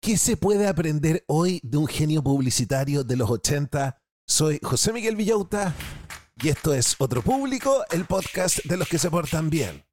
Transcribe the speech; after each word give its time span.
¿Qué 0.00 0.16
se 0.16 0.36
puede 0.36 0.66
aprender 0.66 1.24
hoy 1.28 1.60
de 1.62 1.78
un 1.78 1.86
genio 1.86 2.22
publicitario 2.22 3.04
de 3.04 3.16
los 3.16 3.30
80? 3.30 4.02
Soy 4.26 4.58
José 4.62 4.92
Miguel 4.92 5.14
Villauta 5.14 5.74
y 6.42 6.48
esto 6.48 6.74
es 6.74 6.96
Otro 6.98 7.22
Público, 7.22 7.84
el 7.90 8.04
podcast 8.04 8.64
de 8.64 8.76
los 8.76 8.88
que 8.88 8.98
se 8.98 9.10
portan 9.10 9.48
bien. 9.48 9.84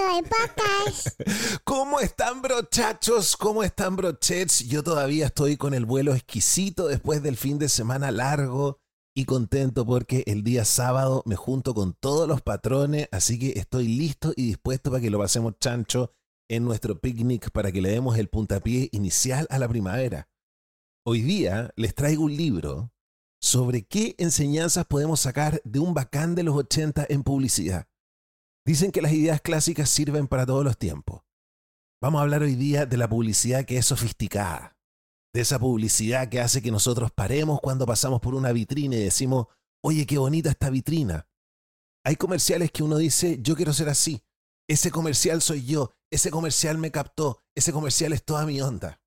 ¿Cómo 1.64 2.00
están 2.00 2.42
brochachos? 2.42 3.36
¿Cómo 3.36 3.62
están 3.62 3.96
brochets? 3.96 4.60
Yo 4.66 4.82
todavía 4.82 5.26
estoy 5.26 5.56
con 5.56 5.74
el 5.74 5.84
vuelo 5.84 6.14
exquisito 6.14 6.88
después 6.88 7.22
del 7.22 7.36
fin 7.36 7.58
de 7.58 7.68
semana 7.68 8.10
largo 8.10 8.78
y 9.14 9.24
contento 9.24 9.84
porque 9.84 10.22
el 10.26 10.42
día 10.42 10.64
sábado 10.64 11.22
me 11.26 11.36
junto 11.36 11.74
con 11.74 11.94
todos 11.94 12.28
los 12.28 12.40
patrones, 12.42 13.08
así 13.12 13.38
que 13.38 13.58
estoy 13.58 13.88
listo 13.88 14.32
y 14.36 14.46
dispuesto 14.46 14.90
para 14.90 15.02
que 15.02 15.10
lo 15.10 15.18
pasemos 15.18 15.54
chancho 15.58 16.12
en 16.48 16.64
nuestro 16.64 17.00
picnic 17.00 17.50
para 17.50 17.70
que 17.70 17.82
le 17.82 17.90
demos 17.90 18.18
el 18.18 18.28
puntapié 18.28 18.88
inicial 18.92 19.46
a 19.50 19.58
la 19.58 19.68
primavera. 19.68 20.28
Hoy 21.04 21.22
día 21.22 21.72
les 21.76 21.94
traigo 21.94 22.24
un 22.24 22.36
libro 22.36 22.92
sobre 23.40 23.82
qué 23.82 24.14
enseñanzas 24.18 24.84
podemos 24.86 25.20
sacar 25.20 25.60
de 25.64 25.78
un 25.78 25.94
bacán 25.94 26.34
de 26.34 26.42
los 26.42 26.56
80 26.56 27.06
en 27.08 27.22
publicidad. 27.22 27.89
Dicen 28.70 28.92
que 28.92 29.02
las 29.02 29.10
ideas 29.12 29.40
clásicas 29.40 29.90
sirven 29.90 30.28
para 30.28 30.46
todos 30.46 30.64
los 30.64 30.78
tiempos. 30.78 31.22
Vamos 32.00 32.20
a 32.20 32.22
hablar 32.22 32.42
hoy 32.42 32.54
día 32.54 32.86
de 32.86 32.96
la 32.96 33.08
publicidad 33.08 33.64
que 33.64 33.76
es 33.76 33.86
sofisticada, 33.86 34.78
de 35.34 35.40
esa 35.40 35.58
publicidad 35.58 36.28
que 36.28 36.38
hace 36.38 36.62
que 36.62 36.70
nosotros 36.70 37.10
paremos 37.10 37.58
cuando 37.60 37.84
pasamos 37.84 38.20
por 38.20 38.36
una 38.36 38.52
vitrina 38.52 38.94
y 38.94 39.02
decimos, 39.02 39.48
oye, 39.82 40.06
qué 40.06 40.18
bonita 40.18 40.50
esta 40.50 40.70
vitrina. 40.70 41.26
Hay 42.04 42.14
comerciales 42.14 42.70
que 42.70 42.84
uno 42.84 42.96
dice, 42.96 43.40
yo 43.42 43.56
quiero 43.56 43.72
ser 43.72 43.88
así, 43.88 44.22
ese 44.68 44.92
comercial 44.92 45.42
soy 45.42 45.64
yo, 45.64 45.90
ese 46.08 46.30
comercial 46.30 46.78
me 46.78 46.92
captó, 46.92 47.40
ese 47.56 47.72
comercial 47.72 48.12
es 48.12 48.22
toda 48.22 48.46
mi 48.46 48.60
onda. 48.60 49.02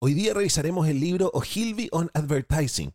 Hoy 0.00 0.14
día 0.14 0.32
revisaremos 0.32 0.88
el 0.88 0.98
libro 0.98 1.30
Ogilvy 1.34 1.90
on 1.92 2.10
Advertising. 2.14 2.94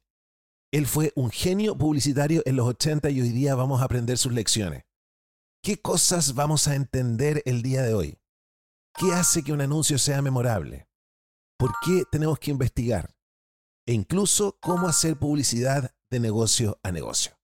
Él 0.72 0.88
fue 0.88 1.14
un 1.16 1.30
genio 1.30 1.78
publicitario 1.78 2.42
en 2.48 2.56
los 2.56 2.68
80 2.68 3.12
y 3.12 3.22
hoy 3.22 3.30
día 3.30 3.54
vamos 3.54 3.80
a 3.80 3.86
aprender 3.86 4.18
sus 4.18 4.34
lecciones. 4.34 4.86
¿Qué 5.66 5.82
cosas 5.82 6.36
vamos 6.36 6.68
a 6.68 6.76
entender 6.76 7.42
el 7.46 7.62
día 7.62 7.84
de 7.84 7.94
hoy? 7.94 8.20
¿Qué 9.00 9.14
hace 9.14 9.46
que 9.46 9.54
un 9.54 9.62
anuncio 9.62 9.98
sea 9.98 10.22
memorable? 10.22 10.90
¿Por 11.58 11.72
qué 11.82 12.04
tenemos 12.12 12.38
que 12.38 12.52
investigar? 12.52 13.16
E 13.88 13.94
incluso 13.94 14.58
cómo 14.60 14.90
hacer 14.90 15.16
publicidad 15.18 15.96
de 16.12 16.20
negocio 16.20 16.82
a 16.84 16.92
negocio. 16.92 17.40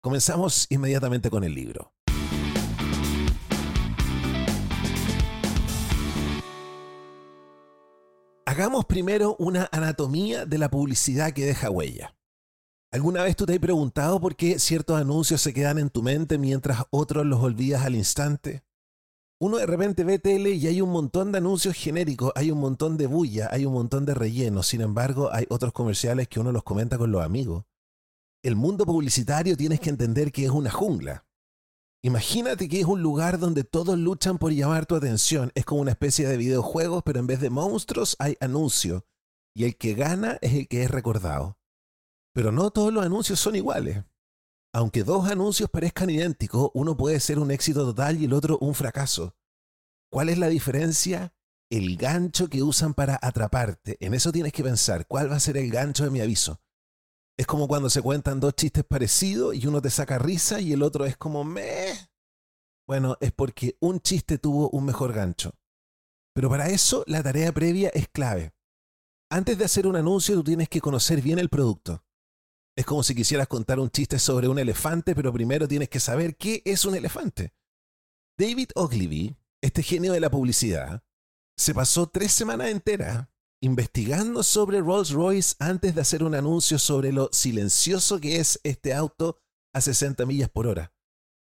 Comenzamos 0.00 0.68
inmediatamente 0.70 1.28
con 1.28 1.42
el 1.42 1.52
libro. 1.52 1.92
Hagamos 8.46 8.84
primero 8.84 9.34
una 9.40 9.68
anatomía 9.72 10.46
de 10.46 10.58
la 10.58 10.70
publicidad 10.70 11.32
que 11.32 11.46
deja 11.46 11.68
huella. 11.68 12.14
¿Alguna 12.92 13.22
vez 13.22 13.36
tú 13.36 13.46
te 13.46 13.52
has 13.52 13.58
preguntado 13.60 14.20
por 14.20 14.34
qué 14.34 14.58
ciertos 14.58 15.00
anuncios 15.00 15.40
se 15.40 15.54
quedan 15.54 15.78
en 15.78 15.90
tu 15.90 16.02
mente 16.02 16.38
mientras 16.38 16.82
otros 16.90 17.24
los 17.24 17.38
olvidas 17.38 17.84
al 17.84 17.94
instante? 17.94 18.64
Uno 19.38 19.58
de 19.58 19.66
repente 19.66 20.02
ve 20.02 20.18
tele 20.18 20.50
y 20.50 20.66
hay 20.66 20.80
un 20.80 20.90
montón 20.90 21.30
de 21.30 21.38
anuncios 21.38 21.76
genéricos, 21.76 22.32
hay 22.34 22.50
un 22.50 22.58
montón 22.58 22.96
de 22.96 23.06
bulla, 23.06 23.48
hay 23.52 23.64
un 23.64 23.74
montón 23.74 24.04
de 24.06 24.14
relleno. 24.14 24.64
Sin 24.64 24.80
embargo, 24.80 25.32
hay 25.32 25.46
otros 25.50 25.72
comerciales 25.72 26.26
que 26.26 26.40
uno 26.40 26.50
los 26.50 26.64
comenta 26.64 26.98
con 26.98 27.12
los 27.12 27.22
amigos. 27.22 27.64
El 28.42 28.56
mundo 28.56 28.84
publicitario 28.84 29.56
tienes 29.56 29.78
que 29.78 29.90
entender 29.90 30.32
que 30.32 30.44
es 30.46 30.50
una 30.50 30.70
jungla. 30.70 31.24
Imagínate 32.02 32.68
que 32.68 32.80
es 32.80 32.86
un 32.86 33.02
lugar 33.02 33.38
donde 33.38 33.62
todos 33.62 33.96
luchan 33.96 34.36
por 34.36 34.52
llamar 34.52 34.86
tu 34.86 34.96
atención. 34.96 35.52
Es 35.54 35.64
como 35.64 35.82
una 35.82 35.92
especie 35.92 36.26
de 36.26 36.36
videojuegos, 36.36 37.04
pero 37.04 37.20
en 37.20 37.28
vez 37.28 37.40
de 37.40 37.50
monstruos 37.50 38.16
hay 38.18 38.36
anuncios. 38.40 39.04
Y 39.54 39.62
el 39.62 39.76
que 39.76 39.94
gana 39.94 40.38
es 40.40 40.54
el 40.54 40.66
que 40.66 40.82
es 40.82 40.90
recordado. 40.90 41.59
Pero 42.32 42.52
no 42.52 42.70
todos 42.70 42.92
los 42.92 43.04
anuncios 43.04 43.40
son 43.40 43.56
iguales. 43.56 44.04
Aunque 44.72 45.02
dos 45.02 45.28
anuncios 45.28 45.68
parezcan 45.68 46.10
idénticos, 46.10 46.70
uno 46.74 46.96
puede 46.96 47.18
ser 47.18 47.38
un 47.38 47.50
éxito 47.50 47.84
total 47.84 48.20
y 48.20 48.26
el 48.26 48.32
otro 48.32 48.58
un 48.58 48.74
fracaso. 48.74 49.34
¿Cuál 50.10 50.28
es 50.28 50.38
la 50.38 50.48
diferencia? 50.48 51.34
El 51.70 51.96
gancho 51.96 52.48
que 52.48 52.62
usan 52.62 52.94
para 52.94 53.18
atraparte. 53.20 53.96
En 54.00 54.14
eso 54.14 54.32
tienes 54.32 54.52
que 54.52 54.62
pensar, 54.62 55.06
¿cuál 55.06 55.30
va 55.30 55.36
a 55.36 55.40
ser 55.40 55.56
el 55.56 55.70
gancho 55.70 56.04
de 56.04 56.10
mi 56.10 56.20
aviso? 56.20 56.60
Es 57.36 57.46
como 57.46 57.68
cuando 57.68 57.88
se 57.90 58.02
cuentan 58.02 58.38
dos 58.38 58.54
chistes 58.54 58.84
parecidos 58.84 59.54
y 59.54 59.66
uno 59.66 59.80
te 59.80 59.90
saca 59.90 60.18
risa 60.18 60.60
y 60.60 60.72
el 60.72 60.82
otro 60.82 61.06
es 61.06 61.16
como 61.16 61.42
me. 61.42 62.10
Bueno, 62.86 63.16
es 63.20 63.32
porque 63.32 63.76
un 63.80 64.00
chiste 64.00 64.38
tuvo 64.38 64.68
un 64.70 64.84
mejor 64.84 65.12
gancho. 65.12 65.54
Pero 66.34 66.48
para 66.48 66.68
eso 66.68 67.02
la 67.06 67.22
tarea 67.22 67.52
previa 67.52 67.90
es 67.94 68.08
clave. 68.08 68.52
Antes 69.30 69.58
de 69.58 69.64
hacer 69.64 69.86
un 69.86 69.96
anuncio 69.96 70.34
tú 70.34 70.44
tienes 70.44 70.68
que 70.68 70.80
conocer 70.80 71.22
bien 71.22 71.38
el 71.38 71.48
producto. 71.48 72.04
Es 72.80 72.86
como 72.86 73.02
si 73.02 73.14
quisieras 73.14 73.46
contar 73.46 73.78
un 73.78 73.90
chiste 73.90 74.18
sobre 74.18 74.48
un 74.48 74.58
elefante, 74.58 75.14
pero 75.14 75.34
primero 75.34 75.68
tienes 75.68 75.90
que 75.90 76.00
saber 76.00 76.38
qué 76.38 76.62
es 76.64 76.86
un 76.86 76.94
elefante. 76.94 77.52
David 78.38 78.70
Ogilvy, 78.74 79.36
este 79.60 79.82
genio 79.82 80.14
de 80.14 80.20
la 80.20 80.30
publicidad, 80.30 81.04
se 81.58 81.74
pasó 81.74 82.08
tres 82.08 82.32
semanas 82.32 82.70
enteras 82.70 83.28
investigando 83.60 84.42
sobre 84.42 84.80
Rolls 84.80 85.10
Royce 85.10 85.56
antes 85.58 85.94
de 85.94 86.00
hacer 86.00 86.24
un 86.24 86.34
anuncio 86.34 86.78
sobre 86.78 87.12
lo 87.12 87.28
silencioso 87.32 88.18
que 88.18 88.36
es 88.36 88.58
este 88.62 88.94
auto 88.94 89.36
a 89.74 89.82
60 89.82 90.24
millas 90.24 90.48
por 90.48 90.66
hora. 90.66 90.94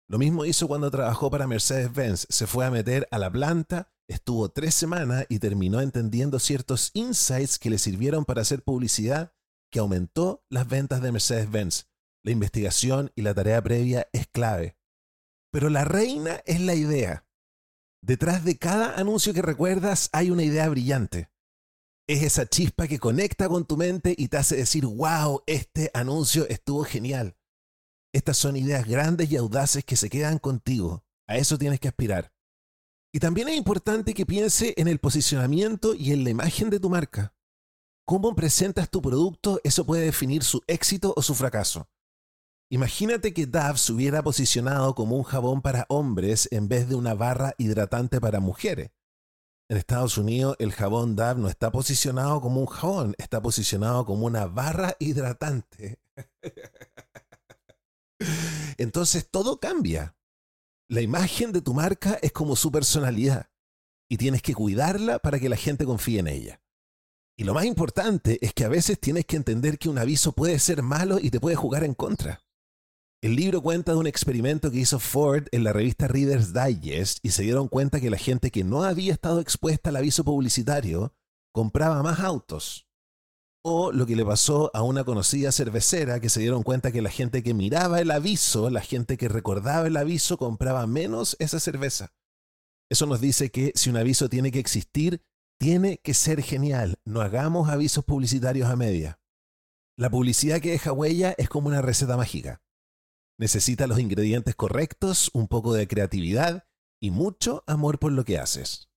Lo 0.09 0.17
mismo 0.17 0.47
hizo 0.47 0.69
cuando 0.69 0.91
trabajó 0.91 1.31
para 1.31 1.47
Mercedes-Benz. 1.47 2.29
Se 2.31 2.47
fue 2.47 2.65
a 2.65 2.71
meter 2.71 3.07
a 3.11 3.19
la 3.19 3.31
planta, 3.31 3.93
estuvo 4.09 4.49
tres 4.49 4.75
semanas 4.75 5.27
y 5.29 5.39
terminó 5.39 5.83
entendiendo 5.83 6.39
ciertos 6.39 6.91
insights 6.95 7.59
que 7.59 7.69
le 7.69 7.77
sirvieron 7.77 8.25
para 8.25 8.41
hacer 8.41 8.63
publicidad 8.63 9.35
que 9.71 9.79
aumentó 9.79 10.45
las 10.49 10.69
ventas 10.69 11.01
de 11.03 11.13
Mercedes-Benz. 11.13 11.89
La 12.23 12.33
investigación 12.33 13.13
y 13.15 13.23
la 13.23 13.35
tarea 13.35 13.63
previa 13.63 14.09
es 14.13 14.27
clave. 14.27 14.77
Pero 15.51 15.71
la 15.71 15.85
reina 15.85 16.43
es 16.45 16.61
la 16.61 16.75
idea. 16.75 17.27
Detrás 18.03 18.45
de 18.45 18.57
cada 18.57 18.95
anuncio 18.97 19.35
que 19.35 19.43
recuerdas 19.43 20.11
hay 20.13 20.31
una 20.31 20.43
idea 20.43 20.69
brillante. 20.69 21.31
Es 22.07 22.23
esa 22.23 22.47
chispa 22.47 22.89
que 22.89 22.99
conecta 22.99 23.49
con 23.49 23.65
tu 23.65 23.77
mente 23.77 24.15
y 24.17 24.29
te 24.29 24.37
hace 24.37 24.57
decir, 24.57 24.85
wow, 24.87 25.43
este 25.47 25.91
anuncio 25.95 26.49
estuvo 26.49 26.85
genial. 26.85 27.37
Estas 28.13 28.37
son 28.37 28.57
ideas 28.57 28.87
grandes 28.87 29.31
y 29.31 29.37
audaces 29.37 29.85
que 29.85 29.97
se 29.97 30.11
quedan 30.11 30.39
contigo. 30.39 31.05
A 31.29 31.37
eso 31.37 31.59
tienes 31.59 31.79
que 31.79 31.89
aspirar. 31.89 32.33
Y 33.13 33.21
también 33.21 33.49
es 33.49 33.57
importante 33.57 34.15
que 34.15 34.27
piense 34.27 34.75
en 34.77 34.89
el 34.89 34.99
posicionamiento 34.99 35.95
y 35.95 36.13
en 36.13 36.25
la 36.25 36.31
imagen 36.31 36.71
de 36.71 36.81
tu 36.81 36.91
marca. 36.91 37.35
Cómo 38.11 38.35
presentas 38.35 38.91
tu 38.91 39.01
producto, 39.01 39.61
eso 39.63 39.87
puede 39.87 40.07
definir 40.07 40.43
su 40.43 40.61
éxito 40.67 41.15
o 41.17 41.23
su 41.23 41.37
fracaso. 41.37 41.89
Imagínate 42.69 43.33
que 43.33 43.47
Dove 43.47 43.79
se 43.79 43.93
hubiera 43.93 44.21
posicionado 44.21 44.97
como 44.97 45.15
un 45.15 45.23
jabón 45.23 45.63
para 45.63 45.87
hombres 45.89 46.49
en 46.51 46.67
vez 46.67 46.89
de 46.89 46.97
una 46.97 47.15
barra 47.15 47.55
hidratante 47.57 48.21
para 48.21 48.41
mujeres. 48.41 48.91
En 49.69 49.77
Estados 49.77 50.19
Unidos 50.19 50.57
el 50.59 50.73
jabón 50.73 51.15
Dove 51.15 51.41
no 51.41 51.49
está 51.49 51.71
posicionado 51.71 52.41
como 52.41 52.61
un 52.61 52.67
jabón, 52.67 53.15
está 53.17 53.41
posicionado 53.41 54.05
como 54.05 54.27
una 54.27 54.47
barra 54.47 54.97
hidratante. 54.99 56.01
Entonces 58.77 59.31
todo 59.31 59.61
cambia. 59.61 60.17
La 60.89 61.01
imagen 61.01 61.53
de 61.53 61.63
tu 61.63 61.75
marca 61.75 62.19
es 62.23 62.33
como 62.33 62.57
su 62.57 62.73
personalidad 62.73 63.51
y 64.09 64.17
tienes 64.17 64.43
que 64.43 64.57
cuidarla 64.57 65.21
para 65.21 65.39
que 65.39 65.49
la 65.49 65.55
gente 65.55 65.85
confíe 65.85 66.19
en 66.19 66.27
ella. 66.27 66.61
Y 67.41 67.45
lo 67.45 67.55
más 67.55 67.65
importante 67.65 68.37
es 68.43 68.53
que 68.53 68.67
a 68.67 68.69
veces 68.69 69.01
tienes 69.01 69.25
que 69.25 69.37
entender 69.37 69.79
que 69.79 69.89
un 69.89 69.97
aviso 69.97 70.33
puede 70.33 70.59
ser 70.59 70.83
malo 70.83 71.19
y 71.19 71.31
te 71.31 71.41
puede 71.41 71.57
jugar 71.57 71.85
en 71.85 71.95
contra. 71.95 72.43
El 73.23 73.35
libro 73.35 73.63
cuenta 73.63 73.93
de 73.93 73.99
un 73.99 74.07
experimento 74.07 74.71
que 74.71 74.81
hizo 74.81 74.99
Ford 74.99 75.47
en 75.51 75.65
la 75.65 75.73
revista 75.73 76.07
Reader's 76.07 76.53
Digest 76.53 77.19
y 77.23 77.31
se 77.31 77.43
dieron 77.43 77.69
cuenta 77.69 77.99
que 77.99 78.11
la 78.11 78.19
gente 78.19 78.51
que 78.51 78.63
no 78.63 78.83
había 78.83 79.15
estado 79.15 79.41
expuesta 79.41 79.89
al 79.89 79.97
aviso 79.97 80.23
publicitario 80.23 81.15
compraba 81.51 82.03
más 82.03 82.21
autos. 82.21 82.87
O 83.65 83.91
lo 83.91 84.05
que 84.05 84.17
le 84.17 84.25
pasó 84.27 84.71
a 84.75 84.83
una 84.83 85.05
conocida 85.05 85.51
cervecera 85.51 86.21
que 86.21 86.29
se 86.29 86.41
dieron 86.41 86.63
cuenta 86.63 86.93
que 86.93 87.01
la 87.01 87.11
gente 87.11 87.43
que 87.43 87.55
miraba 87.55 88.03
el 88.03 88.11
aviso, 88.11 88.69
la 88.69 88.83
gente 88.83 89.17
que 89.17 89.29
recordaba 89.31 89.87
el 89.87 89.97
aviso, 89.97 90.37
compraba 90.37 90.87
menos 90.87 91.37
esa 91.39 91.59
cerveza. 91.59 92.13
Eso 92.91 93.07
nos 93.07 93.23
dice 93.23 93.51
que 93.51 93.73
si 93.77 93.89
un 93.89 93.97
aviso 93.97 94.29
tiene 94.29 94.53
que 94.53 94.59
existir, 94.59 95.23
tiene 95.61 95.99
que 95.99 96.15
ser 96.15 96.43
genial. 96.43 96.99
No 97.05 97.21
hagamos 97.21 97.69
avisos 97.69 98.03
publicitarios 98.03 98.71
a 98.71 98.77
media. 98.77 99.21
La 99.95 100.09
publicidad 100.09 100.59
que 100.59 100.71
deja 100.71 100.91
huella 100.91 101.35
es 101.37 101.51
como 101.51 101.69
una 101.69 101.83
receta 101.83 102.17
mágica. 102.17 102.63
Necesita 103.37 103.87
los 103.87 103.99
ingredientes 103.99 104.55
correctos, 104.55 105.31
un 105.35 105.49
poco 105.49 105.75
de 105.75 105.87
creatividad 105.87 106.65
y 106.99 107.11
mucho 107.11 107.63
amor 107.67 107.99
por 107.99 108.13
lo 108.13 108.25
que 108.25 108.39
haces. 108.39 108.89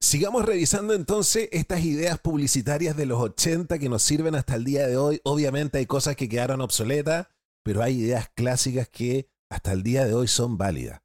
Sigamos 0.00 0.46
revisando 0.46 0.94
entonces 0.94 1.50
estas 1.52 1.84
ideas 1.84 2.18
publicitarias 2.20 2.96
de 2.96 3.04
los 3.04 3.20
80 3.20 3.78
que 3.78 3.90
nos 3.90 4.02
sirven 4.02 4.34
hasta 4.34 4.54
el 4.54 4.64
día 4.64 4.86
de 4.86 4.96
hoy. 4.96 5.20
Obviamente 5.24 5.76
hay 5.76 5.84
cosas 5.84 6.16
que 6.16 6.28
quedaron 6.28 6.62
obsoletas, 6.62 7.28
pero 7.62 7.82
hay 7.82 8.00
ideas 8.00 8.30
clásicas 8.34 8.88
que 8.88 9.28
hasta 9.50 9.72
el 9.72 9.82
día 9.82 10.06
de 10.06 10.14
hoy 10.14 10.26
son 10.26 10.56
válidas. 10.56 11.01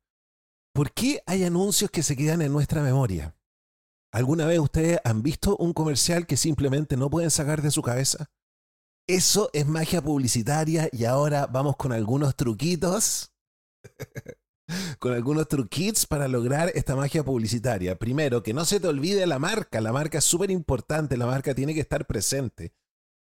¿Por 0.77 0.91
qué 0.91 1.23
hay 1.25 1.43
anuncios 1.43 1.89
que 1.89 2.03
se 2.03 2.15
quedan 2.15 2.43
en 2.43 2.53
nuestra 2.53 2.83
memoria? 2.83 3.35
¿Alguna 4.13 4.45
vez 4.45 4.59
ustedes 4.59 4.99
han 5.03 5.23
visto 5.23 5.57
un 5.57 5.73
comercial 5.73 6.27
que 6.27 6.37
simplemente 6.37 6.95
no 6.95 7.09
pueden 7.09 7.31
sacar 7.31 7.63
de 7.63 7.71
su 7.71 7.81
cabeza? 7.81 8.29
Eso 9.07 9.49
es 9.53 9.65
magia 9.65 10.03
publicitaria 10.03 10.87
y 10.91 11.05
ahora 11.05 11.47
vamos 11.47 11.77
con 11.77 11.93
algunos 11.93 12.35
truquitos. 12.35 13.33
con 14.99 15.13
algunos 15.13 15.47
truquitos 15.47 16.05
para 16.05 16.27
lograr 16.27 16.71
esta 16.75 16.95
magia 16.95 17.25
publicitaria. 17.25 17.97
Primero, 17.97 18.43
que 18.43 18.53
no 18.53 18.63
se 18.63 18.79
te 18.79 18.87
olvide 18.87 19.25
la 19.25 19.39
marca. 19.39 19.81
La 19.81 19.91
marca 19.91 20.19
es 20.19 20.25
súper 20.25 20.51
importante, 20.51 21.17
la 21.17 21.25
marca 21.25 21.55
tiene 21.55 21.73
que 21.73 21.81
estar 21.81 22.05
presente. 22.05 22.71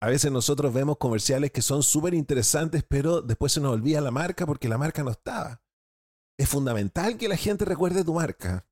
A 0.02 0.08
veces 0.08 0.32
nosotros 0.32 0.74
vemos 0.74 0.96
comerciales 0.96 1.52
que 1.52 1.62
son 1.62 1.84
súper 1.84 2.14
interesantes, 2.14 2.82
pero 2.82 3.22
después 3.22 3.52
se 3.52 3.60
nos 3.60 3.74
olvida 3.74 4.00
la 4.00 4.10
marca 4.10 4.44
porque 4.44 4.68
la 4.68 4.76
marca 4.76 5.04
no 5.04 5.12
estaba. 5.12 5.63
Es 6.38 6.48
fundamental 6.48 7.16
que 7.16 7.28
la 7.28 7.36
gente 7.36 7.64
recuerde 7.64 8.04
tu 8.04 8.14
marca 8.14 8.66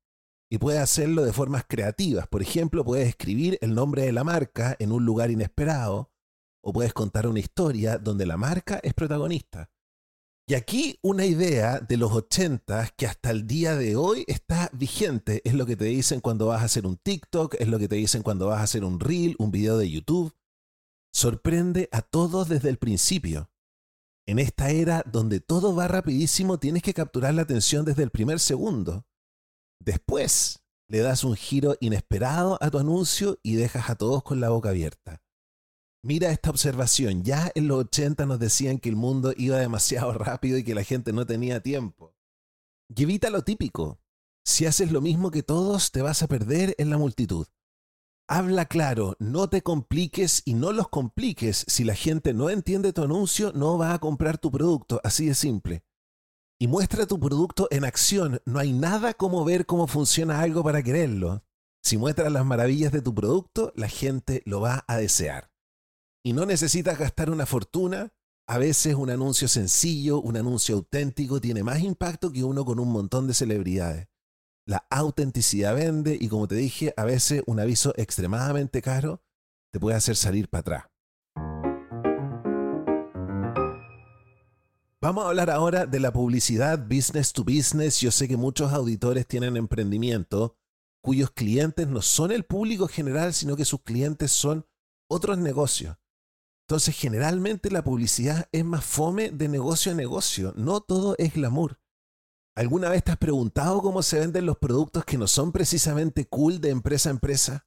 y 0.51 0.59
puede 0.59 0.79
hacerlo 0.79 1.23
de 1.23 1.33
formas 1.33 1.65
creativas. 1.67 2.27
Por 2.27 2.43
ejemplo, 2.43 2.85
puedes 2.85 3.09
escribir 3.09 3.59
el 3.63 3.75
nombre 3.75 4.03
de 4.03 4.13
la 4.13 4.25
marca 4.25 4.77
en 4.79 4.93
un 4.93 5.05
lugar 5.05 5.31
inesperado 5.31 6.11
o 6.63 6.73
puedes 6.73 6.93
contar 6.93 7.27
una 7.27 7.41
historia 7.41 7.99
donde 7.99 8.27
la 8.27 8.37
marca 8.37 8.81
es 8.83 8.95
protagonista. 8.95 9.71
Y 10.49 10.55
aquí 10.55 10.99
una 11.03 11.25
idea 11.25 11.79
de 11.79 11.97
los 11.97 12.13
80 12.13 12.89
que 12.97 13.07
hasta 13.07 13.31
el 13.31 13.47
día 13.47 13.77
de 13.77 13.95
hoy 13.95 14.25
está 14.27 14.71
vigente. 14.73 15.41
Es 15.45 15.55
lo 15.55 15.67
que 15.67 15.77
te 15.77 15.85
dicen 15.85 16.21
cuando 16.21 16.47
vas 16.47 16.63
a 16.63 16.67
hacer 16.67 16.85
un 16.85 16.97
TikTok, 16.97 17.55
es 17.61 17.69
lo 17.69 17.79
que 17.79 17.89
te 17.89 17.97
dicen 17.97 18.23
cuando 18.23 18.49
vas 18.49 18.59
a 18.61 18.65
hacer 18.65 18.85
un 18.85 18.99
reel, 18.99 19.37
un 19.39 19.53
video 19.53 19.79
de 19.79 19.89
YouTube. 19.89 20.35
Sorprende 21.15 21.89
a 21.93 22.03
todos 22.03 22.49
desde 22.49 22.71
el 22.71 22.79
principio. 22.79 23.52
En 24.27 24.39
esta 24.39 24.71
era 24.71 25.03
donde 25.11 25.41
todo 25.41 25.75
va 25.75 25.89
rapidísimo, 25.89 26.59
tienes 26.59 26.83
que 26.83 26.95
capturar 26.95 27.35
la 27.35 27.43
atención 27.43 27.85
desde 27.85 28.05
el 28.05 28.11
primer 28.11 28.39
segundo. 28.39 29.05
Después, 29.81 30.63
le 30.89 30.99
das 30.99 31.25
un 31.25 31.35
giro 31.35 31.77
inesperado 31.81 32.59
a 32.61 32.71
tu 32.71 32.79
anuncio 32.79 33.39
y 33.43 33.55
dejas 33.55 33.91
a 33.91 33.97
todos 33.97 34.23
con 34.23 34.41
la 34.41 34.51
boca 34.51 34.69
abierta. 34.69 35.23
Mira 36.05 36.31
esta 36.31 36.51
observación. 36.51 37.23
Ya 37.23 37.51
en 37.55 37.69
los 37.69 37.79
80 37.87 38.27
nos 38.27 38.39
decían 38.39 38.79
que 38.79 38.89
el 38.89 38.97
mundo 38.97 39.33
iba 39.37 39.57
demasiado 39.57 40.13
rápido 40.19 40.59
y 40.59 40.65
que 40.65 40.75
la 40.75 40.85
gente 40.85 41.13
no 41.13 41.27
tenía 41.27 41.61
tiempo. 41.61 42.15
Y 42.95 43.05
evita 43.05 43.31
lo 43.31 43.43
típico. 43.43 44.01
Si 44.45 44.67
haces 44.67 44.91
lo 44.91 45.01
mismo 45.01 45.31
que 45.31 45.43
todos, 45.43 45.93
te 45.93 46.03
vas 46.03 46.23
a 46.23 46.29
perder 46.29 46.75
en 46.79 46.91
la 46.91 46.99
multitud. 46.99 47.47
Habla 48.29 48.67
claro, 48.67 49.17
no 49.19 49.49
te 49.49 49.63
compliques 49.63 50.43
y 50.45 50.55
no 50.55 50.73
los 50.73 50.89
compliques. 50.89 51.65
Si 51.69 51.85
la 51.85 51.95
gente 51.95 52.33
no 52.35 52.51
entiende 52.51 52.93
tu 52.93 53.03
anuncio, 53.03 53.53
no 53.55 53.77
va 53.79 53.95
a 53.95 53.99
comprar 53.99 54.39
tu 54.39 54.51
producto, 54.51 55.01
así 55.05 55.27
de 55.27 55.35
simple. 55.35 55.85
Y 56.59 56.69
muestra 56.69 57.07
tu 57.07 57.19
producto 57.19 57.69
en 57.71 57.85
acción. 57.85 58.41
No 58.47 58.59
hay 58.59 58.73
nada 58.73 59.15
como 59.15 59.45
ver 59.45 59.67
cómo 59.67 59.87
funciona 59.87 60.41
algo 60.41 60.63
para 60.63 60.83
quererlo. 60.83 61.45
Si 61.83 61.99
muestras 61.99 62.33
las 62.33 62.47
maravillas 62.47 62.93
de 62.93 63.03
tu 63.03 63.15
producto, 63.15 63.73
la 63.75 63.89
gente 63.89 64.43
lo 64.47 64.61
va 64.61 64.85
a 64.87 64.97
desear 64.97 65.53
y 66.25 66.33
no 66.33 66.47
necesitas 66.47 66.99
gastar 66.99 67.31
una 67.31 67.47
fortuna. 67.47 68.13
A 68.49 68.59
veces 68.59 68.95
un 68.95 69.11
anuncio 69.11 69.49
sencillo, 69.49 70.21
un 70.21 70.37
anuncio 70.37 70.75
auténtico 70.77 71.41
tiene 71.41 71.63
más 71.63 71.81
impacto 71.81 72.33
que 72.33 72.45
uno 72.45 72.65
con 72.65 72.79
un 72.79 72.91
montón 72.91 73.27
de 73.27 73.35
celebridades. 73.35 74.09
La 74.65 74.87
autenticidad 74.91 75.75
vende 75.75 76.17
y 76.21 76.29
como 76.29 76.47
te 76.47 76.55
dije, 76.55 76.95
a 76.97 77.05
veces 77.05 77.43
un 77.47 77.59
aviso 77.59 77.93
extremadamente 77.97 78.81
caro 78.81 79.21
te 79.73 79.81
puede 79.81 79.97
hacer 79.97 80.15
salir 80.15 80.49
para 80.49 80.61
atrás. 80.61 80.85
Vamos 85.01 85.25
a 85.25 85.29
hablar 85.31 85.51
ahora 85.51 85.87
de 85.87 85.99
la 85.99 86.13
publicidad 86.13 86.79
business 86.79 87.33
to 87.33 87.43
business. 87.43 88.01
Yo 88.01 88.13
sé 88.13 88.29
que 88.29 88.37
muchos 88.37 88.73
auditores 88.73 89.27
tienen 89.27 89.57
emprendimiento 89.57 90.57
cuyos 91.03 91.33
clientes 91.33 91.89
no 91.89 92.01
son 92.01 92.31
el 92.31 92.45
público 92.45 92.87
general, 92.87 93.35
sino 93.35 93.57
que 93.57 93.65
sus 93.65 93.83
clientes 93.83 94.31
son 94.31 94.65
otros 95.11 95.39
negocios. 95.39 95.97
Entonces, 96.69 96.97
generalmente 96.97 97.69
la 97.73 97.83
publicidad 97.83 98.49
es 98.53 98.65
más 98.65 98.85
fome 98.85 99.31
de 99.31 99.49
negocio 99.49 99.91
a 99.91 99.97
negocio. 99.97 100.55
No 100.57 100.81
todo 100.81 101.17
es 101.19 101.35
glamour. 101.35 101.82
¿Alguna 102.55 102.91
vez 102.91 103.03
te 103.03 103.13
has 103.13 103.17
preguntado 103.17 103.81
cómo 103.81 104.03
se 104.03 104.19
venden 104.19 104.45
los 104.45 104.59
productos 104.59 105.07
que 105.07 105.17
no 105.17 105.27
son 105.27 105.53
precisamente 105.53 106.27
cool 106.27 106.61
de 106.61 106.69
empresa 106.69 107.09
a 107.09 107.13
empresa? 107.13 107.67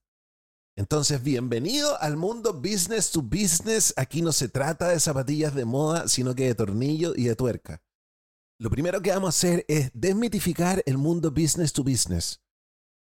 Entonces, 0.78 1.24
bienvenido 1.24 2.00
al 2.02 2.18
mundo 2.18 2.54
business 2.54 3.10
to 3.10 3.24
business. 3.24 3.96
Aquí 3.98 4.22
no 4.22 4.32
se 4.32 4.48
trata 4.48 4.90
de 4.90 5.00
zapatillas 5.00 5.56
de 5.56 5.66
moda, 5.66 6.08
sino 6.08 6.36
que 6.36 6.46
de 6.46 6.54
tornillo 6.54 7.14
y 7.16 7.24
de 7.24 7.36
tuerca. 7.36 7.82
Lo 8.60 8.70
primero 8.70 9.02
que 9.02 9.10
vamos 9.10 9.28
a 9.28 9.38
hacer 9.38 9.66
es 9.68 9.90
desmitificar 9.96 10.84
el 10.86 11.00
mundo 11.00 11.32
business 11.32 11.74
to 11.74 11.84
business. 11.84 12.44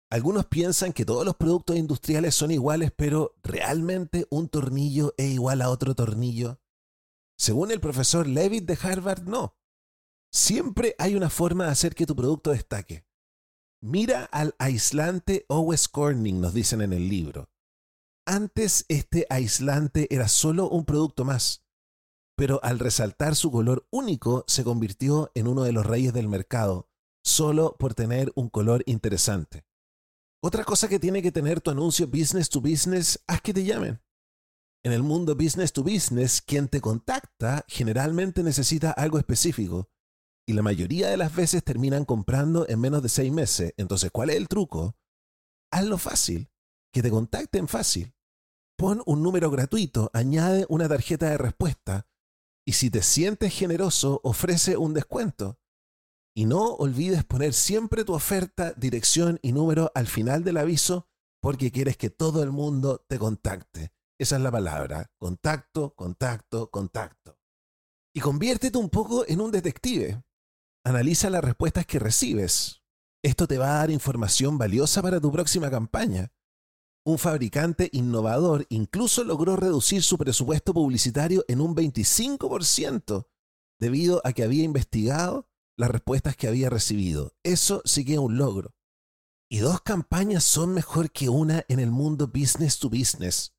Algunos 0.10 0.48
piensan 0.48 0.94
que 0.94 1.06
todos 1.06 1.26
los 1.26 1.36
productos 1.36 1.76
industriales 1.76 2.34
son 2.34 2.50
iguales, 2.50 2.92
pero 2.96 3.36
¿realmente 3.44 4.26
un 4.32 4.50
tornillo 4.50 5.14
es 5.18 5.30
igual 5.30 5.62
a 5.62 5.70
otro 5.70 5.94
tornillo? 5.94 6.60
Según 7.38 7.70
el 7.70 7.82
profesor 7.82 8.26
Levitt 8.26 8.66
de 8.66 8.80
Harvard, 8.82 9.28
no. 9.28 9.57
Siempre 10.38 10.94
hay 11.00 11.16
una 11.16 11.32
forma 11.32 11.66
de 11.66 11.72
hacer 11.72 11.96
que 11.96 12.06
tu 12.06 12.16
producto 12.16 12.52
destaque. 12.52 13.08
Mira 13.82 14.26
al 14.26 14.54
aislante 14.60 15.48
Owes 15.50 15.88
Corning, 15.88 16.40
nos 16.40 16.54
dicen 16.54 16.82
en 16.82 16.94
el 16.94 17.10
libro. 17.10 17.50
Antes 18.24 18.86
este 18.88 19.26
aislante 19.32 20.08
era 20.14 20.28
solo 20.28 20.70
un 20.70 20.86
producto 20.86 21.26
más, 21.26 21.66
pero 22.36 22.64
al 22.64 22.78
resaltar 22.78 23.36
su 23.36 23.50
color 23.50 23.88
único 23.90 24.46
se 24.48 24.64
convirtió 24.64 25.32
en 25.34 25.48
uno 25.48 25.64
de 25.64 25.72
los 25.72 25.88
reyes 25.88 26.14
del 26.14 26.28
mercado, 26.28 26.88
solo 27.24 27.76
por 27.80 27.96
tener 27.96 28.32
un 28.36 28.50
color 28.50 28.84
interesante. 28.86 29.66
Otra 30.40 30.64
cosa 30.64 30.88
que 30.88 31.00
tiene 31.00 31.24
que 31.24 31.32
tener 31.32 31.62
tu 31.62 31.72
anuncio 31.72 32.06
business 32.06 32.48
to 32.48 32.62
business, 32.62 33.24
haz 33.26 33.42
que 33.42 33.56
te 33.56 33.64
llamen. 33.64 34.04
En 34.84 34.92
el 34.92 35.02
mundo 35.02 35.36
business 35.36 35.74
to 35.74 35.82
business, 35.82 36.44
quien 36.44 36.68
te 36.68 36.80
contacta 36.80 37.66
generalmente 37.68 38.44
necesita 38.44 38.92
algo 38.92 39.18
específico 39.18 39.90
y 40.48 40.54
la 40.54 40.64
mayoría 40.64 41.10
de 41.10 41.18
las 41.18 41.36
veces 41.36 41.64
terminan 41.64 42.06
comprando 42.06 42.68
en 42.70 42.80
menos 42.80 43.04
de 43.04 43.10
seis 43.10 43.32
meses. 43.32 43.74
Entonces, 43.78 44.10
¿cuál 44.12 44.30
es 44.30 44.38
el 44.38 44.48
truco? 44.48 44.96
Hazlo 45.72 45.98
fácil, 45.98 46.50
que 46.92 47.02
te 47.02 47.12
contacten 47.12 47.68
fácil. 47.68 48.16
Pon 48.78 49.04
un 49.06 49.22
número 49.22 49.52
gratuito, 49.52 50.10
añade 50.14 50.66
una 50.70 50.88
tarjeta 50.88 51.30
de 51.30 51.38
respuesta 51.38 52.08
y 52.68 52.74
si 52.74 52.90
te 52.90 53.02
sientes 53.02 53.54
generoso, 53.54 54.20
ofrece 54.24 54.76
un 54.76 54.94
descuento. 54.94 55.58
Y 56.36 56.46
no 56.46 56.76
olvides 56.76 57.24
poner 57.24 57.54
siempre 57.54 58.04
tu 58.04 58.14
oferta, 58.14 58.74
dirección 58.74 59.40
y 59.42 59.54
número 59.54 59.90
al 59.96 60.08
final 60.08 60.44
del 60.44 60.58
aviso 60.58 61.08
porque 61.42 61.72
quieres 61.72 61.96
que 61.96 62.10
todo 62.10 62.44
el 62.44 62.52
mundo 62.52 63.06
te 63.08 63.18
contacte. 63.18 63.94
Esa 64.20 64.36
es 64.36 64.42
la 64.42 64.52
palabra. 64.52 65.10
Contacto, 65.18 65.96
contacto, 65.96 66.70
contacto. 66.70 67.40
Y 68.14 68.20
conviértete 68.20 68.78
un 68.78 68.90
poco 68.90 69.26
en 69.28 69.40
un 69.40 69.52
detective. 69.52 70.22
Analiza 70.88 71.30
las 71.30 71.44
respuestas 71.44 71.86
que 71.86 72.00
recibes. 72.00 72.82
Esto 73.22 73.46
te 73.46 73.58
va 73.58 73.72
a 73.72 73.78
dar 73.80 73.92
información 73.92 74.58
valiosa 74.58 75.02
para 75.02 75.20
tu 75.20 75.34
próxima 75.34 75.70
campaña. 75.70 76.32
Un 77.06 77.18
fabricante 77.18 77.90
innovador 77.92 78.66
incluso 78.70 79.26
logró 79.26 79.58
reducir 79.58 80.02
su 80.02 80.18
presupuesto 80.18 80.74
publicitario 80.74 81.44
en 81.50 81.60
un 81.60 81.76
25% 81.76 83.28
debido 83.78 84.22
a 84.24 84.32
que 84.32 84.44
había 84.44 84.64
investigado 84.64 85.50
las 85.76 85.92
respuestas 85.92 86.38
que 86.38 86.48
había 86.48 86.70
recibido. 86.70 87.34
Eso 87.44 87.82
sí 87.84 88.06
que 88.06 88.14
es 88.14 88.20
un 88.20 88.38
logro. 88.38 88.74
Y 89.50 89.58
dos 89.58 89.82
campañas 89.82 90.46
son 90.46 90.74
mejor 90.74 91.12
que 91.12 91.28
una 91.28 91.66
en 91.68 91.82
el 91.82 91.92
mundo 91.92 92.28
business 92.28 92.80
to 92.80 92.90
business. 92.90 93.57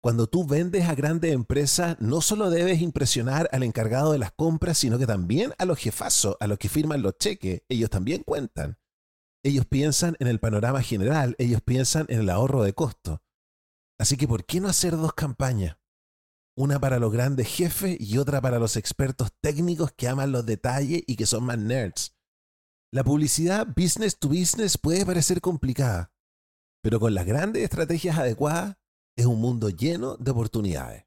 Cuando 0.00 0.28
tú 0.28 0.46
vendes 0.46 0.88
a 0.88 0.94
grandes 0.94 1.32
empresas, 1.32 1.96
no 1.98 2.20
solo 2.20 2.50
debes 2.50 2.80
impresionar 2.80 3.48
al 3.50 3.64
encargado 3.64 4.12
de 4.12 4.18
las 4.18 4.30
compras, 4.30 4.78
sino 4.78 4.96
que 4.96 5.06
también 5.06 5.52
a 5.58 5.64
los 5.64 5.78
jefazos, 5.78 6.36
a 6.38 6.46
los 6.46 6.58
que 6.58 6.68
firman 6.68 7.02
los 7.02 7.18
cheques. 7.18 7.62
Ellos 7.68 7.90
también 7.90 8.22
cuentan. 8.22 8.78
Ellos 9.42 9.66
piensan 9.66 10.16
en 10.20 10.28
el 10.28 10.38
panorama 10.38 10.82
general, 10.82 11.34
ellos 11.38 11.60
piensan 11.62 12.06
en 12.08 12.20
el 12.20 12.30
ahorro 12.30 12.62
de 12.62 12.74
costo. 12.74 13.22
Así 13.98 14.16
que, 14.16 14.28
¿por 14.28 14.44
qué 14.44 14.60
no 14.60 14.68
hacer 14.68 14.96
dos 14.96 15.12
campañas? 15.14 15.76
Una 16.56 16.78
para 16.78 16.98
los 16.98 17.12
grandes 17.12 17.48
jefes 17.48 17.96
y 18.00 18.18
otra 18.18 18.40
para 18.40 18.58
los 18.58 18.76
expertos 18.76 19.30
técnicos 19.40 19.92
que 19.92 20.08
aman 20.08 20.32
los 20.32 20.46
detalles 20.46 21.02
y 21.06 21.16
que 21.16 21.26
son 21.26 21.44
más 21.44 21.58
nerds. 21.58 22.16
La 22.92 23.04
publicidad 23.04 23.66
business 23.76 24.18
to 24.18 24.28
business 24.28 24.78
puede 24.78 25.04
parecer 25.04 25.40
complicada, 25.40 26.12
pero 26.82 27.00
con 27.00 27.14
las 27.14 27.26
grandes 27.26 27.62
estrategias 27.62 28.18
adecuadas 28.18 28.76
es 29.18 29.26
un 29.26 29.40
mundo 29.40 29.68
lleno 29.68 30.16
de 30.16 30.30
oportunidades. 30.30 31.04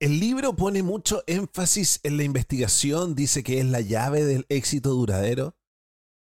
El 0.00 0.18
libro 0.18 0.56
pone 0.56 0.82
mucho 0.82 1.22
énfasis 1.26 2.00
en 2.02 2.16
la 2.16 2.24
investigación, 2.24 3.14
dice 3.14 3.42
que 3.42 3.60
es 3.60 3.66
la 3.66 3.82
llave 3.82 4.24
del 4.24 4.46
éxito 4.48 4.90
duradero. 4.90 5.54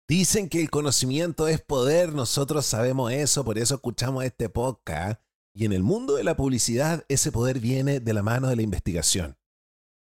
Dicen 0.08 0.48
que 0.48 0.62
el 0.62 0.70
conocimiento 0.70 1.50
es 1.50 1.60
poder, 1.60 2.13
nosotros 2.13 2.65
sabemos 2.65 3.12
eso, 3.12 3.44
por 3.44 3.58
eso 3.58 3.75
escuchamos 3.75 4.24
este 4.24 4.48
podcast. 4.48 5.20
Y 5.54 5.65
en 5.65 5.74
el 5.74 5.84
mundo 5.84 6.15
de 6.15 6.24
la 6.24 6.38
publicidad 6.38 7.04
ese 7.10 7.34
poder 7.34 7.60
viene 7.60 8.00
de 8.00 8.13
la 8.13 8.24
mano 8.24 8.48
de 8.48 8.56
la 8.56 8.62
investigación. 8.62 9.38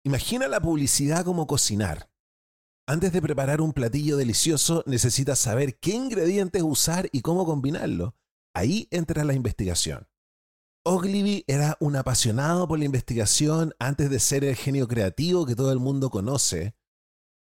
Imagina 0.04 0.48
la 0.48 0.62
publicidad 0.62 1.26
como 1.26 1.48
cocinar. 1.48 2.08
Antes 2.88 3.12
de 3.12 3.22
preparar 3.22 3.62
un 3.62 3.74
platillo 3.74 4.16
delicioso, 4.16 4.84
necesitas 4.86 5.40
saber 5.40 5.80
qué 5.80 5.92
ingredientes 5.92 6.62
usar 6.62 7.10
y 7.12 7.22
cómo 7.22 7.44
combinarlo. 7.46 8.16
Ahí 8.54 8.88
entra 8.92 9.24
la 9.24 9.34
investigación. 9.34 10.08
Ogilvy 10.84 11.44
era 11.48 11.78
un 11.80 11.96
apasionado 11.96 12.68
por 12.68 12.78
la 12.78 12.86
investigación 12.86 13.74
antes 13.80 14.12
de 14.12 14.20
ser 14.20 14.44
el 14.44 14.56
genio 14.56 14.88
creativo 14.88 15.48
que 15.48 15.56
todo 15.56 15.72
el 15.72 15.80
mundo 15.80 16.12
conoce. 16.12 16.76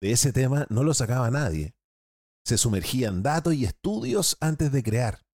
De 0.02 0.12
ese 0.12 0.34
tema 0.34 0.68
no 0.70 0.84
lo 0.84 0.94
sacaba 0.94 1.32
nadie. 1.32 1.74
Se 2.44 2.58
sumergía 2.58 3.08
en 3.08 3.24
datos 3.24 3.54
y 3.54 3.64
estudios 3.64 4.36
antes 4.42 4.74
de 4.74 4.84
crear. 4.84 5.26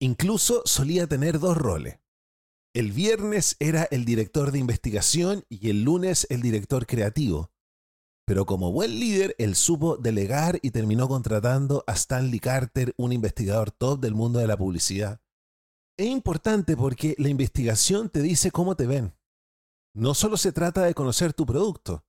Incluso 0.00 0.62
solía 0.64 1.06
tener 1.06 1.38
dos 1.38 1.56
roles. 1.56 2.00
El 2.74 2.90
viernes 2.90 3.56
era 3.60 3.84
el 3.92 4.04
director 4.04 4.50
de 4.50 4.58
investigación 4.58 5.44
y 5.48 5.70
el 5.70 5.84
lunes 5.84 6.26
el 6.28 6.42
director 6.42 6.86
creativo. 6.86 7.52
Pero 8.28 8.44
como 8.44 8.72
buen 8.72 9.00
líder, 9.00 9.34
él 9.38 9.54
supo 9.54 9.96
delegar 9.96 10.58
y 10.60 10.70
terminó 10.70 11.08
contratando 11.08 11.82
a 11.86 11.94
Stanley 11.94 12.40
Carter, 12.40 12.92
un 12.98 13.12
investigador 13.14 13.70
top 13.70 14.00
del 14.00 14.14
mundo 14.14 14.38
de 14.38 14.46
la 14.46 14.58
publicidad. 14.58 15.22
Es 15.96 16.08
importante 16.08 16.76
porque 16.76 17.14
la 17.16 17.30
investigación 17.30 18.10
te 18.10 18.20
dice 18.20 18.50
cómo 18.50 18.76
te 18.76 18.86
ven. 18.86 19.14
No 19.94 20.12
solo 20.12 20.36
se 20.36 20.52
trata 20.52 20.82
de 20.82 20.92
conocer 20.92 21.32
tu 21.32 21.46
producto. 21.46 22.04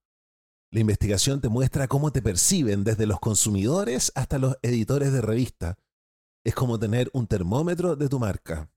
La 0.71 0.81
investigación 0.81 1.39
te 1.39 1.47
muestra 1.47 1.87
cómo 1.87 2.11
te 2.11 2.21
perciben 2.21 2.83
desde 2.83 3.05
los 3.05 3.21
consumidores 3.21 4.11
hasta 4.13 4.39
los 4.39 4.57
editores 4.61 5.13
de 5.13 5.21
revista. 5.21 5.77
Es 6.43 6.53
como 6.53 6.77
tener 6.77 7.09
un 7.13 7.27
termómetro 7.27 7.95
de 7.95 8.09
tu 8.09 8.19
marca. 8.19 8.69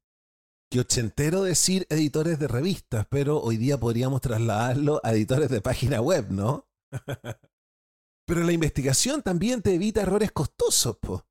Que 0.71 0.79
ochentero 0.79 1.43
decir 1.43 1.89
editores 1.91 2.39
de 2.39 2.47
revistas, 2.47 3.05
pero 3.11 3.43
hoy 3.43 3.57
día 3.57 3.81
podríamos 3.81 4.21
trasladarlo 4.21 5.01
a 5.03 5.13
editores 5.13 5.49
de 5.49 5.61
página 5.61 6.01
web, 6.01 6.31
¿no? 6.31 6.69
Pero 8.27 8.45
la 8.45 8.53
investigación 8.53 9.23
también 9.23 9.63
te 9.63 9.75
evita 9.75 10.03
errores 10.03 10.33
costosos, 10.33 10.97
po. 10.99 11.27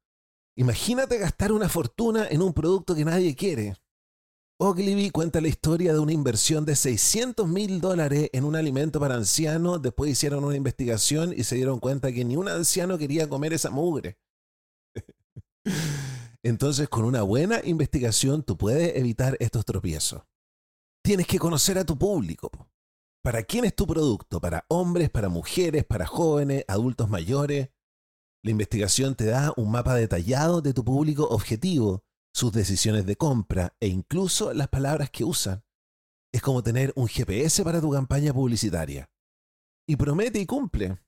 Imagínate 0.58 1.18
gastar 1.18 1.51
una 1.51 1.70
fortuna 1.70 2.27
en 2.27 2.41
un 2.41 2.53
producto 2.53 2.94
que 2.94 3.06
nadie 3.06 3.36
quiere. 3.36 3.75
Ogilvy 4.60 5.10
cuenta 5.10 5.41
la 5.41 5.48
historia 5.48 5.91
de 5.91 6.00
una 6.00 6.13
inversión 6.13 6.65
de 6.65 6.75
600 6.75 7.48
mil 7.48 7.82
dólares 7.82 8.30
en 8.32 8.44
un 8.44 8.56
alimento 8.56 9.00
para 9.00 9.15
ancianos. 9.15 9.82
Después 9.82 10.12
hicieron 10.12 10.44
una 10.44 10.56
investigación 10.56 11.34
y 11.36 11.46
se 11.46 11.56
dieron 11.56 11.80
cuenta 11.80 12.12
que 12.12 12.24
ni 12.24 12.36
un 12.36 12.48
anciano 12.48 12.98
quería 13.00 13.27
comer 13.27 13.53
esa 13.53 13.72
mugre. 13.72 14.20
Entonces, 16.44 16.89
con 16.89 17.06
una 17.06 17.24
buena 17.24 17.62
investigación, 17.63 18.44
tú 18.44 18.58
puedes 18.58 18.96
evitar 18.96 19.36
estos 19.39 19.65
tropiezos. 19.65 20.22
Tienes 21.03 21.25
que 21.25 21.39
conocer 21.39 21.80
a 21.80 21.86
tu 21.86 21.98
público. 21.98 22.51
¿Para 23.23 23.43
quién 23.43 23.65
es 23.65 23.75
tu 23.75 23.85
producto? 23.85 24.41
¿Para 24.41 24.65
hombres, 24.67 25.11
para 25.11 25.29
mujeres, 25.29 25.85
para 25.85 26.07
jóvenes, 26.07 26.65
adultos 26.67 27.07
mayores? 27.07 27.69
La 28.43 28.49
investigación 28.49 29.13
te 29.13 29.25
da 29.25 29.53
un 29.57 29.69
mapa 29.69 29.93
detallado 29.93 30.63
de 30.63 30.73
tu 30.73 30.83
público 30.83 31.27
objetivo, 31.27 32.03
sus 32.33 32.51
decisiones 32.51 33.05
de 33.05 33.15
compra 33.15 33.75
e 33.79 33.89
incluso 33.89 34.53
las 34.53 34.69
palabras 34.69 35.11
que 35.11 35.23
usan. 35.23 35.63
Es 36.33 36.41
como 36.41 36.63
tener 36.63 36.93
un 36.95 37.07
GPS 37.07 37.63
para 37.63 37.79
tu 37.79 37.91
campaña 37.91 38.33
publicitaria. 38.33 39.11
Y 39.87 39.97
promete 39.97 40.39
y 40.39 40.47
cumple. 40.47 40.99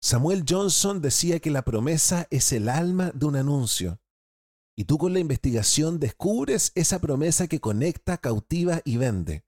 Samuel 0.00 0.44
Johnson 0.48 1.02
decía 1.02 1.40
que 1.40 1.50
la 1.50 1.62
promesa 1.62 2.28
es 2.30 2.52
el 2.52 2.68
alma 2.68 3.10
de 3.10 3.26
un 3.26 3.34
anuncio. 3.34 4.00
Y 4.76 4.84
tú 4.84 4.96
con 4.96 5.12
la 5.12 5.18
investigación 5.18 5.98
descubres 5.98 6.70
esa 6.76 7.00
promesa 7.00 7.48
que 7.48 7.58
conecta, 7.58 8.16
cautiva 8.18 8.80
y 8.84 8.96
vende 8.96 9.47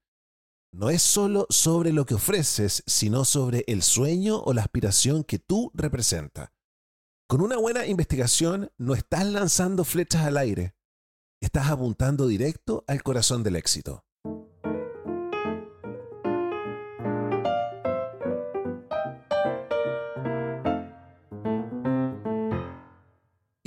no 0.73 0.91
es 0.91 1.03
solo 1.03 1.47
sobre 1.51 1.93
lo 1.93 2.07
que 2.07 2.15
ofreces, 2.15 2.83
sino 2.87 3.25
sobre 3.25 3.65
el 3.67 3.83
sueño 3.83 4.41
o 4.41 4.53
la 4.53 4.63
aspiración 4.63 5.25
que 5.25 5.39
tú 5.39 5.71
representas. 5.75 6.51
Con 7.29 7.43
una 7.43 7.57
buena 7.57 7.87
investigación 7.87 8.71
no 8.77 8.95
estás 8.95 9.27
lanzando 9.27 9.85
flechas 9.85 10.25
al 10.25 10.37
aire, 10.37 10.75
estás 11.41 11.69
apuntando 11.69 12.27
directo 12.27 12.85
al 12.87 13.03
corazón 13.03 13.43
del 13.43 13.57
éxito. 13.57 14.05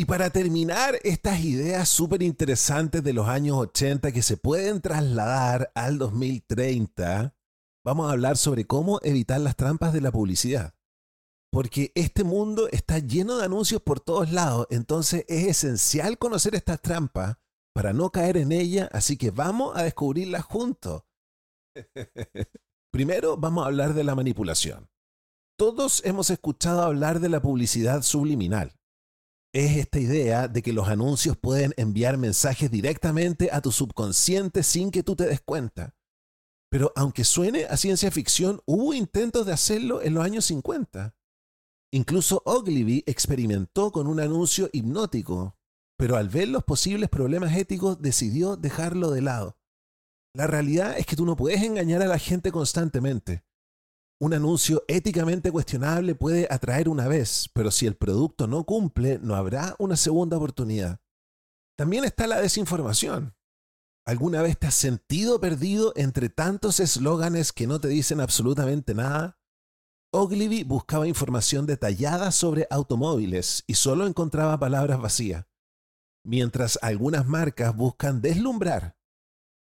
Y 0.03 0.05
para 0.05 0.29
terminar, 0.29 0.99
estas 1.05 1.39
ideas 1.45 1.87
súper 1.87 2.23
interesantes 2.23 3.01
de 3.05 3.13
los 3.13 3.29
años 3.29 3.55
80 3.55 4.11
que 4.11 4.21
se 4.21 4.35
pueden 4.35 4.81
trasladar 4.81 5.71
al 5.75 5.97
2030, 5.97 7.33
vamos 7.85 8.09
a 8.09 8.11
hablar 8.11 8.35
sobre 8.35 8.67
cómo 8.67 8.99
evitar 9.01 9.39
las 9.39 9.55
trampas 9.55 9.93
de 9.93 10.01
la 10.01 10.11
publicidad. 10.11 10.75
Porque 11.53 11.93
este 11.95 12.25
mundo 12.25 12.67
está 12.73 12.99
lleno 12.99 13.37
de 13.37 13.45
anuncios 13.45 13.81
por 13.81 14.01
todos 14.01 14.33
lados, 14.33 14.67
entonces 14.71 15.23
es 15.29 15.47
esencial 15.47 16.17
conocer 16.17 16.53
estas 16.53 16.81
trampas 16.81 17.37
para 17.73 17.93
no 17.93 18.09
caer 18.11 18.35
en 18.35 18.51
ellas, 18.51 18.89
así 18.91 19.15
que 19.15 19.31
vamos 19.31 19.71
a 19.77 19.83
descubrirlas 19.83 20.43
juntos. 20.43 21.03
Primero 22.91 23.37
vamos 23.37 23.63
a 23.63 23.67
hablar 23.67 23.93
de 23.93 24.03
la 24.03 24.15
manipulación. 24.15 24.89
Todos 25.57 26.01
hemos 26.03 26.29
escuchado 26.29 26.81
hablar 26.81 27.21
de 27.21 27.29
la 27.29 27.41
publicidad 27.41 28.01
subliminal 28.01 28.73
es 29.53 29.77
esta 29.77 29.99
idea 29.99 30.47
de 30.47 30.63
que 30.63 30.73
los 30.73 30.87
anuncios 30.87 31.37
pueden 31.37 31.73
enviar 31.77 32.17
mensajes 32.17 32.71
directamente 32.71 33.49
a 33.51 33.61
tu 33.61 33.71
subconsciente 33.71 34.63
sin 34.63 34.89
que 34.89 35.03
tú 35.03 35.15
te 35.15 35.27
des 35.27 35.41
cuenta. 35.41 35.95
Pero 36.71 36.91
aunque 36.95 37.23
suene 37.23 37.65
a 37.65 37.77
ciencia 37.77 38.09
ficción, 38.09 38.61
hubo 38.65 38.95
intentos 38.95 39.45
de 39.45 39.53
hacerlo 39.53 40.01
en 40.01 40.15
los 40.15 40.25
años 40.25 40.45
50. 40.45 41.15
Incluso 41.91 42.41
Ogilvy 42.45 43.03
experimentó 43.05 43.91
con 43.91 44.07
un 44.07 44.19
anuncio 44.19 44.71
hipnótico, 44.73 45.55
pero 45.99 46.17
al 46.17 46.29
ver 46.29 46.47
los 46.47 46.63
posibles 46.63 47.09
problemas 47.09 47.55
éticos 47.55 48.01
decidió 48.01 48.55
dejarlo 48.55 49.11
de 49.11 49.21
lado. 49.21 49.59
La 50.35 50.47
realidad 50.47 50.97
es 50.97 51.05
que 51.05 51.15
tú 51.15 51.27
no 51.27 51.35
puedes 51.35 51.61
engañar 51.61 52.01
a 52.01 52.07
la 52.07 52.17
gente 52.17 52.51
constantemente. 52.51 53.43
Un 54.23 54.33
anuncio 54.33 54.85
éticamente 54.87 55.51
cuestionable 55.51 56.15
puede 56.15 56.47
atraer 56.49 56.87
una 56.87 57.09
vez, 57.09 57.49
pero 57.51 57.71
si 57.71 57.87
el 57.87 57.97
producto 57.97 58.47
no 58.47 58.63
cumple, 58.63 59.19
no 59.21 59.35
habrá 59.35 59.75
una 59.79 59.97
segunda 59.97 60.37
oportunidad. 60.37 61.01
También 61.77 62.05
está 62.05 62.25
la 62.25 62.39
desinformación. 62.39 63.35
¿Alguna 64.07 64.41
vez 64.41 64.57
te 64.57 64.67
has 64.67 64.75
sentido 64.75 65.41
perdido 65.41 65.91
entre 65.97 66.29
tantos 66.29 66.79
eslóganes 66.79 67.51
que 67.51 67.67
no 67.67 67.81
te 67.81 67.89
dicen 67.89 68.21
absolutamente 68.21 68.95
nada? 68.95 69.41
Ogilvy 70.13 70.63
buscaba 70.63 71.05
información 71.05 71.65
detallada 71.65 72.31
sobre 72.31 72.65
automóviles 72.69 73.65
y 73.67 73.73
solo 73.73 74.07
encontraba 74.07 74.57
palabras 74.57 75.01
vacías. 75.01 75.47
Mientras 76.23 76.79
algunas 76.81 77.27
marcas 77.27 77.75
buscan 77.75 78.21
deslumbrar, 78.21 78.95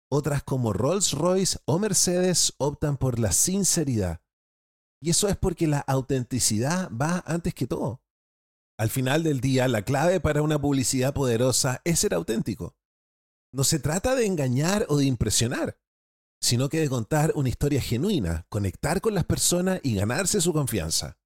otras 0.08 0.44
como 0.44 0.72
Rolls-Royce 0.72 1.58
o 1.66 1.80
Mercedes 1.80 2.54
optan 2.60 2.98
por 2.98 3.18
la 3.18 3.32
sinceridad. 3.32 4.21
Y 5.02 5.10
eso 5.10 5.28
es 5.28 5.36
porque 5.36 5.68
la 5.68 5.80
autenticidad 5.80 6.90
va 6.92 7.24
antes 7.26 7.54
que 7.54 7.66
todo. 7.68 8.02
Al 8.78 8.90
final 8.90 9.24
del 9.24 9.42
día, 9.42 9.68
la 9.68 9.84
clave 9.84 10.20
para 10.20 10.42
una 10.42 10.60
publicidad 10.60 11.14
poderosa 11.14 11.82
es 11.84 12.00
ser 12.00 12.14
auténtico. 12.14 12.76
No 13.52 13.64
se 13.64 13.80
trata 13.80 14.16
de 14.16 14.26
engañar 14.26 14.86
o 14.90 14.98
de 14.98 15.06
impresionar, 15.06 15.80
sino 16.42 16.70
que 16.70 16.80
de 16.80 16.90
contar 16.90 17.34
una 17.36 17.50
historia 17.50 17.82
genuina, 17.82 18.46
conectar 18.50 19.02
con 19.02 19.14
las 19.14 19.26
personas 19.26 19.80
y 19.84 19.96
ganarse 19.96 20.40
su 20.40 20.54
confianza. 20.54 21.18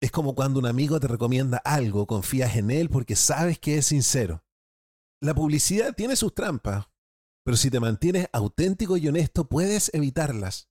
Es 0.00 0.10
como 0.10 0.34
cuando 0.34 0.60
un 0.60 0.66
amigo 0.66 1.00
te 1.00 1.08
recomienda 1.08 1.58
algo, 1.58 2.06
confías 2.06 2.56
en 2.56 2.70
él 2.70 2.88
porque 2.88 3.16
sabes 3.16 3.58
que 3.58 3.78
es 3.78 3.86
sincero. 3.86 4.44
La 5.20 5.34
publicidad 5.34 5.94
tiene 5.94 6.14
sus 6.14 6.34
trampas, 6.34 6.86
pero 7.44 7.56
si 7.56 7.70
te 7.70 7.80
mantienes 7.80 8.28
auténtico 8.32 8.96
y 8.96 9.08
honesto 9.08 9.48
puedes 9.48 9.92
evitarlas. 9.92 10.68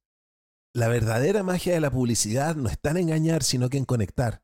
La 0.77 0.89
verdadera 0.89 1.41
magia 1.41 1.73
de 1.73 1.81
la 1.81 1.89
publicidad 1.89 2.55
no 2.55 2.69
está 2.69 2.91
en 2.91 2.97
engañar, 2.97 3.41
sino 3.41 3.67
que 3.67 3.79
en 3.79 3.85
conectar. 3.85 4.43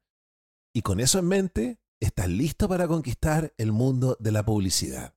Y 0.73 0.81
con 0.81 0.99
eso 0.99 1.19
en 1.19 1.27
mente, 1.27 1.77
estás 1.99 2.27
listo 2.27 2.67
para 2.67 2.87
conquistar 2.87 3.53
el 3.55 3.71
mundo 3.71 4.17
de 4.19 4.31
la 4.31 4.43
publicidad. 4.43 5.13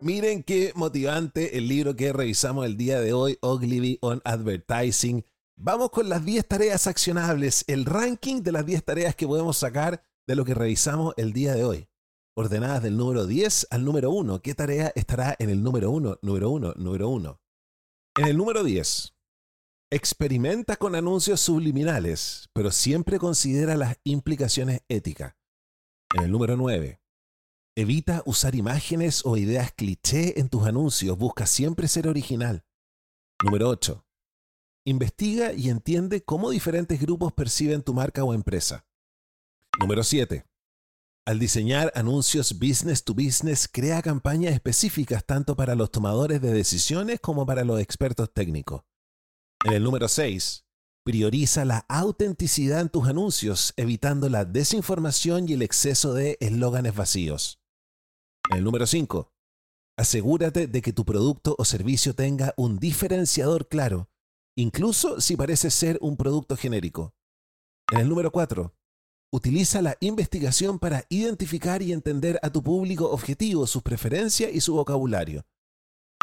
Miren 0.00 0.42
qué 0.42 0.72
motivante 0.74 1.58
el 1.58 1.68
libro 1.68 1.94
que 1.94 2.14
revisamos 2.14 2.64
el 2.64 2.78
día 2.78 2.98
de 2.98 3.12
hoy, 3.12 3.36
Ogilvy 3.42 3.98
on 4.00 4.22
Advertising. 4.24 5.22
Vamos 5.58 5.90
con 5.90 6.08
las 6.08 6.24
10 6.24 6.48
tareas 6.48 6.86
accionables, 6.86 7.62
el 7.66 7.84
ranking 7.84 8.42
de 8.42 8.52
las 8.52 8.64
10 8.64 8.84
tareas 8.84 9.14
que 9.16 9.26
podemos 9.26 9.58
sacar 9.58 10.02
de 10.26 10.34
lo 10.34 10.46
que 10.46 10.54
revisamos 10.54 11.12
el 11.18 11.34
día 11.34 11.54
de 11.54 11.64
hoy. 11.64 11.88
Ordenadas 12.38 12.82
del 12.82 12.98
número 12.98 13.26
10 13.26 13.68
al 13.70 13.82
número 13.82 14.10
1. 14.10 14.42
¿Qué 14.42 14.54
tarea 14.54 14.92
estará 14.94 15.34
en 15.38 15.48
el 15.48 15.62
número 15.62 15.90
1, 15.90 16.18
número 16.20 16.50
1, 16.50 16.74
número 16.76 17.08
1? 17.08 17.40
En 18.18 18.26
el 18.26 18.36
número 18.36 18.62
10. 18.62 19.14
Experimenta 19.90 20.76
con 20.76 20.94
anuncios 20.94 21.40
subliminales, 21.40 22.50
pero 22.52 22.70
siempre 22.70 23.18
considera 23.18 23.74
las 23.76 23.96
implicaciones 24.04 24.82
éticas. 24.88 25.34
En 26.14 26.24
el 26.24 26.30
número 26.30 26.58
9. 26.58 27.00
Evita 27.74 28.22
usar 28.26 28.54
imágenes 28.54 29.24
o 29.24 29.38
ideas 29.38 29.72
cliché 29.72 30.38
en 30.38 30.50
tus 30.50 30.66
anuncios. 30.66 31.16
Busca 31.16 31.46
siempre 31.46 31.88
ser 31.88 32.06
original. 32.06 32.66
Número 33.42 33.70
8. 33.70 34.04
Investiga 34.84 35.54
y 35.54 35.70
entiende 35.70 36.22
cómo 36.22 36.50
diferentes 36.50 37.00
grupos 37.00 37.32
perciben 37.32 37.82
tu 37.82 37.94
marca 37.94 38.24
o 38.24 38.34
empresa. 38.34 38.86
Número 39.80 40.04
7. 40.04 40.44
Al 41.26 41.40
diseñar 41.40 41.90
anuncios 41.96 42.56
business 42.56 43.02
to 43.02 43.12
business, 43.12 43.66
crea 43.66 44.00
campañas 44.00 44.54
específicas 44.54 45.26
tanto 45.26 45.56
para 45.56 45.74
los 45.74 45.90
tomadores 45.90 46.40
de 46.40 46.52
decisiones 46.52 47.18
como 47.18 47.44
para 47.44 47.64
los 47.64 47.80
expertos 47.80 48.32
técnicos. 48.32 48.82
En 49.64 49.72
el 49.72 49.82
número 49.82 50.06
6. 50.06 50.64
Prioriza 51.04 51.64
la 51.64 51.84
autenticidad 51.88 52.80
en 52.80 52.90
tus 52.90 53.08
anuncios, 53.08 53.74
evitando 53.76 54.28
la 54.28 54.44
desinformación 54.44 55.48
y 55.48 55.54
el 55.54 55.62
exceso 55.62 56.14
de 56.14 56.36
eslóganes 56.38 56.94
vacíos. 56.94 57.60
En 58.52 58.58
el 58.58 58.64
número 58.64 58.86
5. 58.86 59.32
Asegúrate 59.98 60.68
de 60.68 60.80
que 60.80 60.92
tu 60.92 61.04
producto 61.04 61.56
o 61.58 61.64
servicio 61.64 62.14
tenga 62.14 62.54
un 62.56 62.78
diferenciador 62.78 63.66
claro, 63.66 64.10
incluso 64.56 65.20
si 65.20 65.36
parece 65.36 65.72
ser 65.72 65.98
un 66.02 66.16
producto 66.16 66.56
genérico. 66.56 67.16
En 67.90 67.98
el 67.98 68.08
número 68.08 68.30
4. 68.30 68.72
Utiliza 69.32 69.82
la 69.82 69.96
investigación 70.00 70.78
para 70.78 71.04
identificar 71.08 71.82
y 71.82 71.92
entender 71.92 72.38
a 72.42 72.50
tu 72.50 72.62
público 72.62 73.10
objetivo, 73.10 73.66
sus 73.66 73.82
preferencias 73.82 74.52
y 74.52 74.60
su 74.60 74.74
vocabulario. 74.74 75.44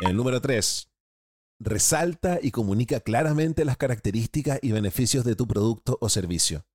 El 0.01 0.15
número 0.15 0.41
3. 0.41 0.89
Resalta 1.59 2.39
y 2.41 2.51
comunica 2.51 2.99
claramente 3.01 3.65
las 3.65 3.77
características 3.77 4.59
y 4.61 4.71
beneficios 4.71 5.25
de 5.25 5.35
tu 5.35 5.47
producto 5.47 5.97
o 6.01 6.09
servicio. 6.09 6.65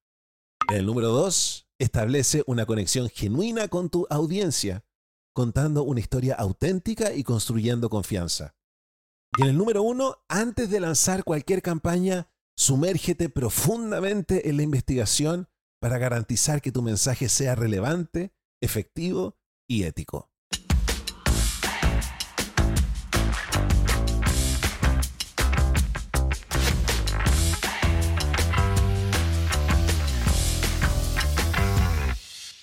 El 0.72 0.86
número 0.86 1.08
2. 1.08 1.66
Establece 1.78 2.42
una 2.46 2.66
conexión 2.66 3.08
genuina 3.08 3.68
con 3.68 3.88
tu 3.88 4.06
audiencia 4.10 4.84
contando 5.32 5.84
una 5.84 6.00
historia 6.00 6.34
auténtica 6.34 7.14
y 7.14 7.22
construyendo 7.22 7.88
confianza. 7.88 8.56
Y 9.38 9.42
en 9.42 9.48
el 9.50 9.56
número 9.56 9.82
uno, 9.84 10.16
antes 10.28 10.68
de 10.68 10.80
lanzar 10.80 11.22
cualquier 11.22 11.62
campaña, 11.62 12.28
sumérgete 12.56 13.28
profundamente 13.28 14.48
en 14.48 14.56
la 14.56 14.64
investigación 14.64 15.48
para 15.80 15.98
garantizar 15.98 16.60
que 16.60 16.72
tu 16.72 16.82
mensaje 16.82 17.28
sea 17.28 17.54
relevante, 17.54 18.32
efectivo 18.60 19.36
y 19.68 19.84
ético. 19.84 20.30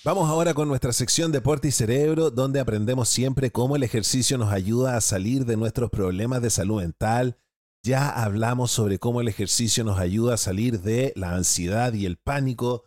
Vamos 0.06 0.30
ahora 0.30 0.54
con 0.54 0.68
nuestra 0.68 0.94
sección 0.94 1.32
Deporte 1.32 1.70
y 1.70 1.72
Cerebro, 1.72 2.30
donde 2.30 2.60
aprendemos 2.60 3.10
siempre 3.10 3.50
cómo 3.50 3.76
el 3.76 3.82
ejercicio 3.82 4.38
nos 4.38 4.54
ayuda 4.54 4.96
a 4.96 5.02
salir 5.02 5.46
de 5.46 5.58
nuestros 5.58 5.90
problemas 5.90 6.44
de 6.44 6.52
salud 6.52 6.82
mental. 6.82 7.40
Ya 7.84 8.10
hablamos 8.10 8.70
sobre 8.70 9.00
cómo 9.00 9.22
el 9.22 9.28
ejercicio 9.28 9.84
nos 9.84 9.98
ayuda 9.98 10.36
a 10.36 10.38
salir 10.38 10.82
de 10.82 11.12
la 11.16 11.34
ansiedad 11.34 11.92
y 11.94 12.06
el 12.06 12.18
pánico. 12.18 12.84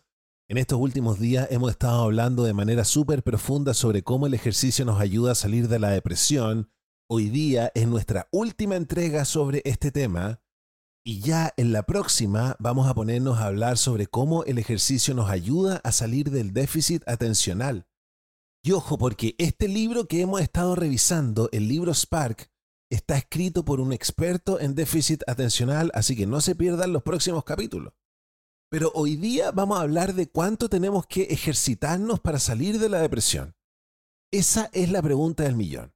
En 0.51 0.57
estos 0.57 0.79
últimos 0.79 1.19
días 1.19 1.47
hemos 1.51 1.69
estado 1.69 2.01
hablando 2.01 2.41
de 2.41 2.55
manera 2.55 2.83
súper 2.83 3.21
profunda 3.21 3.75
sobre 3.75 4.01
cómo 4.01 4.25
el 4.25 4.33
ejercicio 4.33 4.83
nos 4.83 4.99
ayuda 4.99 5.33
a 5.33 5.35
salir 5.35 5.67
de 5.67 5.77
la 5.77 5.91
depresión. 5.91 6.71
Hoy 7.07 7.29
día 7.29 7.71
es 7.75 7.87
nuestra 7.87 8.27
última 8.31 8.75
entrega 8.75 9.25
sobre 9.25 9.61
este 9.63 9.91
tema 9.91 10.41
y 11.05 11.19
ya 11.19 11.53
en 11.55 11.71
la 11.71 11.83
próxima 11.83 12.55
vamos 12.57 12.87
a 12.87 12.95
ponernos 12.95 13.37
a 13.37 13.45
hablar 13.45 13.77
sobre 13.77 14.07
cómo 14.07 14.43
el 14.45 14.57
ejercicio 14.57 15.13
nos 15.13 15.29
ayuda 15.29 15.81
a 15.83 15.91
salir 15.91 16.31
del 16.31 16.51
déficit 16.51 17.07
atencional. 17.07 17.87
Y 18.63 18.71
ojo, 18.71 18.97
porque 18.97 19.35
este 19.37 19.67
libro 19.67 20.07
que 20.07 20.21
hemos 20.21 20.41
estado 20.41 20.73
revisando, 20.73 21.49
el 21.51 21.67
libro 21.67 21.93
Spark, 21.93 22.49
está 22.89 23.19
escrito 23.19 23.63
por 23.63 23.79
un 23.79 23.93
experto 23.93 24.59
en 24.59 24.73
déficit 24.73 25.21
atencional, 25.27 25.91
así 25.93 26.15
que 26.15 26.25
no 26.25 26.41
se 26.41 26.55
pierdan 26.55 26.91
los 26.91 27.03
próximos 27.03 27.43
capítulos. 27.43 27.93
Pero 28.69 28.91
hoy 28.93 29.15
día 29.15 29.51
vamos 29.51 29.79
a 29.79 29.81
hablar 29.81 30.13
de 30.13 30.29
cuánto 30.29 30.69
tenemos 30.69 31.07
que 31.07 31.23
ejercitarnos 31.23 32.19
para 32.19 32.39
salir 32.39 32.79
de 32.79 32.89
la 32.89 32.99
depresión. 32.99 33.55
Esa 34.31 34.69
es 34.73 34.91
la 34.91 35.01
pregunta 35.01 35.43
del 35.43 35.55
millón. 35.55 35.93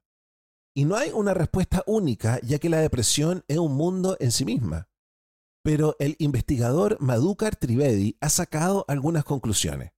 Y 0.75 0.85
no 0.85 0.95
hay 0.95 1.11
una 1.11 1.33
respuesta 1.33 1.83
única, 1.85 2.39
ya 2.41 2.57
que 2.57 2.69
la 2.69 2.79
depresión 2.79 3.43
es 3.47 3.59
un 3.59 3.75
mundo 3.75 4.17
en 4.19 4.31
sí 4.31 4.43
misma 4.43 4.89
pero 5.63 5.95
el 5.99 6.15
investigador 6.19 6.97
Madhukar 6.99 7.55
Trivedi 7.55 8.17
ha 8.19 8.29
sacado 8.29 8.85
algunas 8.87 9.23
conclusiones. 9.23 9.91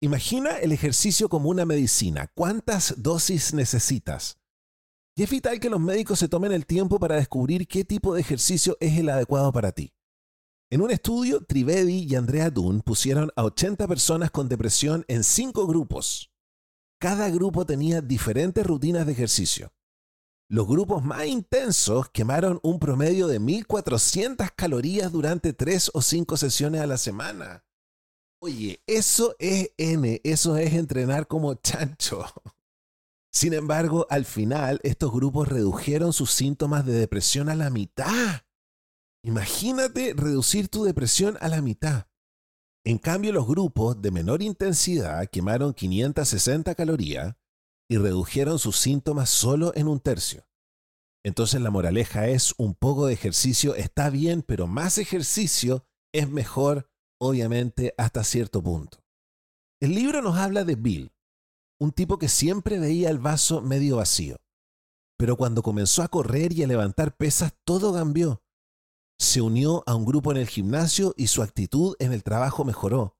Imagina 0.00 0.58
el 0.58 0.70
ejercicio 0.72 1.28
como 1.28 1.50
una 1.50 1.64
medicina. 1.64 2.30
¿Cuántas 2.34 2.94
dosis 3.02 3.54
necesitas? 3.54 4.38
Y 5.16 5.24
es 5.24 5.30
vital 5.30 5.58
que 5.60 5.70
los 5.70 5.80
médicos 5.80 6.18
se 6.18 6.28
tomen 6.28 6.52
el 6.52 6.66
tiempo 6.66 6.98
para 6.98 7.16
descubrir 7.16 7.66
qué 7.66 7.84
tipo 7.84 8.14
de 8.14 8.20
ejercicio 8.20 8.76
es 8.80 8.98
el 8.98 9.08
adecuado 9.08 9.52
para 9.52 9.72
ti. 9.72 9.93
En 10.70 10.80
un 10.80 10.90
estudio, 10.90 11.44
Trivedi 11.44 12.06
y 12.08 12.14
Andrea 12.14 12.50
Dunn 12.50 12.80
pusieron 12.80 13.30
a 13.36 13.44
80 13.44 13.86
personas 13.86 14.30
con 14.30 14.48
depresión 14.48 15.04
en 15.08 15.22
cinco 15.22 15.66
grupos. 15.66 16.32
Cada 16.98 17.28
grupo 17.28 17.66
tenía 17.66 18.00
diferentes 18.00 18.66
rutinas 18.66 19.06
de 19.06 19.12
ejercicio. 19.12 19.72
Los 20.48 20.66
grupos 20.66 21.02
más 21.02 21.26
intensos 21.26 22.10
quemaron 22.10 22.60
un 22.62 22.78
promedio 22.78 23.26
de 23.26 23.40
1.400 23.40 24.50
calorías 24.54 25.10
durante 25.10 25.52
tres 25.52 25.90
o 25.94 26.02
cinco 26.02 26.36
sesiones 26.36 26.80
a 26.80 26.86
la 26.86 26.98
semana. 26.98 27.64
Oye, 28.40 28.82
eso 28.86 29.34
es 29.38 29.70
N, 29.78 30.20
eso 30.22 30.56
es 30.56 30.74
entrenar 30.74 31.26
como 31.26 31.54
chancho. 31.54 32.26
Sin 33.32 33.54
embargo, 33.54 34.06
al 34.10 34.26
final, 34.26 34.80
estos 34.82 35.12
grupos 35.12 35.48
redujeron 35.48 36.12
sus 36.12 36.30
síntomas 36.30 36.84
de 36.84 36.92
depresión 36.92 37.48
a 37.48 37.54
la 37.54 37.70
mitad. 37.70 38.42
Imagínate 39.24 40.12
reducir 40.14 40.68
tu 40.68 40.84
depresión 40.84 41.38
a 41.40 41.48
la 41.48 41.62
mitad. 41.62 42.08
En 42.84 42.98
cambio, 42.98 43.32
los 43.32 43.46
grupos 43.46 44.02
de 44.02 44.10
menor 44.10 44.42
intensidad 44.42 45.26
quemaron 45.30 45.72
560 45.72 46.74
calorías 46.74 47.34
y 47.88 47.96
redujeron 47.96 48.58
sus 48.58 48.76
síntomas 48.76 49.30
solo 49.30 49.72
en 49.76 49.88
un 49.88 49.98
tercio. 49.98 50.46
Entonces 51.24 51.62
la 51.62 51.70
moraleja 51.70 52.28
es 52.28 52.52
un 52.58 52.74
poco 52.74 53.06
de 53.06 53.14
ejercicio 53.14 53.74
está 53.74 54.10
bien, 54.10 54.42
pero 54.42 54.66
más 54.66 54.98
ejercicio 54.98 55.86
es 56.12 56.28
mejor, 56.28 56.90
obviamente, 57.18 57.94
hasta 57.96 58.24
cierto 58.24 58.62
punto. 58.62 59.02
El 59.80 59.94
libro 59.94 60.20
nos 60.20 60.36
habla 60.36 60.64
de 60.64 60.74
Bill, 60.74 61.12
un 61.80 61.92
tipo 61.92 62.18
que 62.18 62.28
siempre 62.28 62.78
veía 62.78 63.08
el 63.08 63.20
vaso 63.20 63.62
medio 63.62 63.96
vacío. 63.96 64.36
Pero 65.16 65.38
cuando 65.38 65.62
comenzó 65.62 66.02
a 66.02 66.08
correr 66.08 66.52
y 66.52 66.62
a 66.62 66.66
levantar 66.66 67.16
pesas, 67.16 67.54
todo 67.64 67.94
cambió. 67.94 68.43
Se 69.18 69.40
unió 69.40 69.82
a 69.86 69.94
un 69.94 70.04
grupo 70.04 70.30
en 70.32 70.38
el 70.38 70.48
gimnasio 70.48 71.14
y 71.16 71.28
su 71.28 71.42
actitud 71.42 71.96
en 71.98 72.12
el 72.12 72.22
trabajo 72.22 72.64
mejoró. 72.64 73.16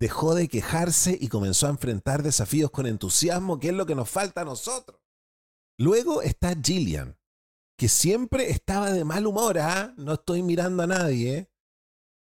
Dejó 0.00 0.34
de 0.34 0.48
quejarse 0.48 1.16
y 1.20 1.28
comenzó 1.28 1.66
a 1.66 1.70
enfrentar 1.70 2.22
desafíos 2.22 2.70
con 2.70 2.86
entusiasmo, 2.86 3.58
que 3.58 3.68
es 3.68 3.74
lo 3.74 3.86
que 3.86 3.94
nos 3.94 4.10
falta 4.10 4.42
a 4.42 4.44
nosotros. 4.44 5.00
Luego 5.78 6.22
está 6.22 6.54
Gillian, 6.54 7.18
que 7.78 7.88
siempre 7.88 8.50
estaba 8.50 8.92
de 8.92 9.04
mal 9.04 9.26
humor, 9.26 9.58
¿ah? 9.58 9.94
No 9.96 10.14
estoy 10.14 10.42
mirando 10.42 10.82
a 10.82 10.86
nadie. 10.86 11.50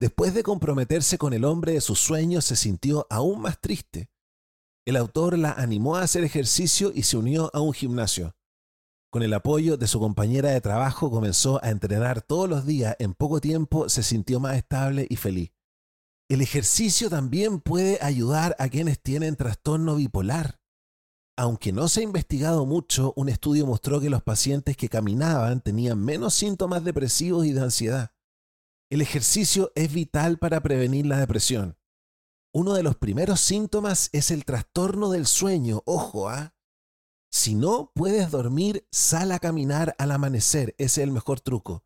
Después 0.01 0.35
de 0.35 0.43
comprometerse 0.43 1.19
con 1.19 1.33
el 1.33 1.45
hombre 1.45 1.73
de 1.73 1.81
sus 1.81 1.99
sueños, 1.99 2.45
se 2.45 2.57
sintió 2.57 3.07
aún 3.11 3.41
más 3.41 3.61
triste. 3.61 4.11
El 4.87 4.97
autor 4.97 5.37
la 5.37 5.53
animó 5.53 5.97
a 5.97 6.03
hacer 6.03 6.25
ejercicio 6.25 6.93
y 6.95 7.03
se 7.03 7.17
unió 7.17 7.51
a 7.53 7.61
un 7.61 7.73
gimnasio. 7.73 8.38
Con 9.11 9.23
el 9.23 9.33
apoyo 9.33 9.79
de 9.79 9.87
su 9.87 10.01
compañera 10.01 10.51
de 10.51 10.61
trabajo 10.61 11.11
comenzó 11.11 11.65
a 11.65 11.71
entrenar 11.71 12.21
todos 12.21 12.49
los 12.49 12.67
días. 12.67 12.95
En 12.99 13.15
poco 13.15 13.41
tiempo 13.41 13.89
se 13.89 14.03
sintió 14.03 14.39
más 14.39 14.57
estable 14.57 15.07
y 15.09 15.17
feliz. 15.17 15.53
El 16.29 16.43
ejercicio 16.43 17.09
también 17.09 17.61
puede 17.61 17.99
ayudar 18.03 18.55
a 18.59 18.69
quienes 18.69 19.01
tienen 19.01 19.35
trastorno 19.35 19.97
bipolar. 19.97 20.61
Aunque 21.39 21.73
no 21.73 21.89
se 21.89 22.01
ha 22.01 22.03
investigado 22.03 22.67
mucho, 22.67 23.15
un 23.17 23.31
estudio 23.31 23.67
mostró 23.67 23.99
que 24.01 24.11
los 24.11 24.23
pacientes 24.23 24.77
que 24.77 24.91
caminaban 24.91 25.63
tenían 25.63 26.05
menos 26.05 26.35
síntomas 26.35 26.85
depresivos 26.85 27.47
y 27.47 27.53
de 27.53 27.63
ansiedad. 27.63 28.13
El 28.91 29.01
ejercicio 29.01 29.73
es 29.75 29.91
vital 29.91 30.39
para 30.39 30.61
prevenir 30.61 31.07
la 31.07 31.19
depresión. 31.19 31.79
Uno 32.53 32.75
de 32.75 32.83
los 32.83 32.97
primeros 32.97 33.41
síntomas 33.41 34.11
es 34.13 34.31
el 34.31 34.45
trastorno 34.45 35.11
del 35.11 35.27
sueño. 35.27 35.83
Ojo, 35.87 36.29
¿ah? 36.29 36.58
Si 37.31 37.55
no 37.55 37.93
puedes 37.95 38.31
dormir, 38.31 38.87
sal 38.91 39.33
a 39.33 39.39
caminar 39.39 39.95
al 39.99 40.13
amanecer. 40.13 40.75
Ese 40.79 41.03
es 41.03 41.07
el 41.07 41.13
mejor 41.13 41.41
truco. 41.41 41.85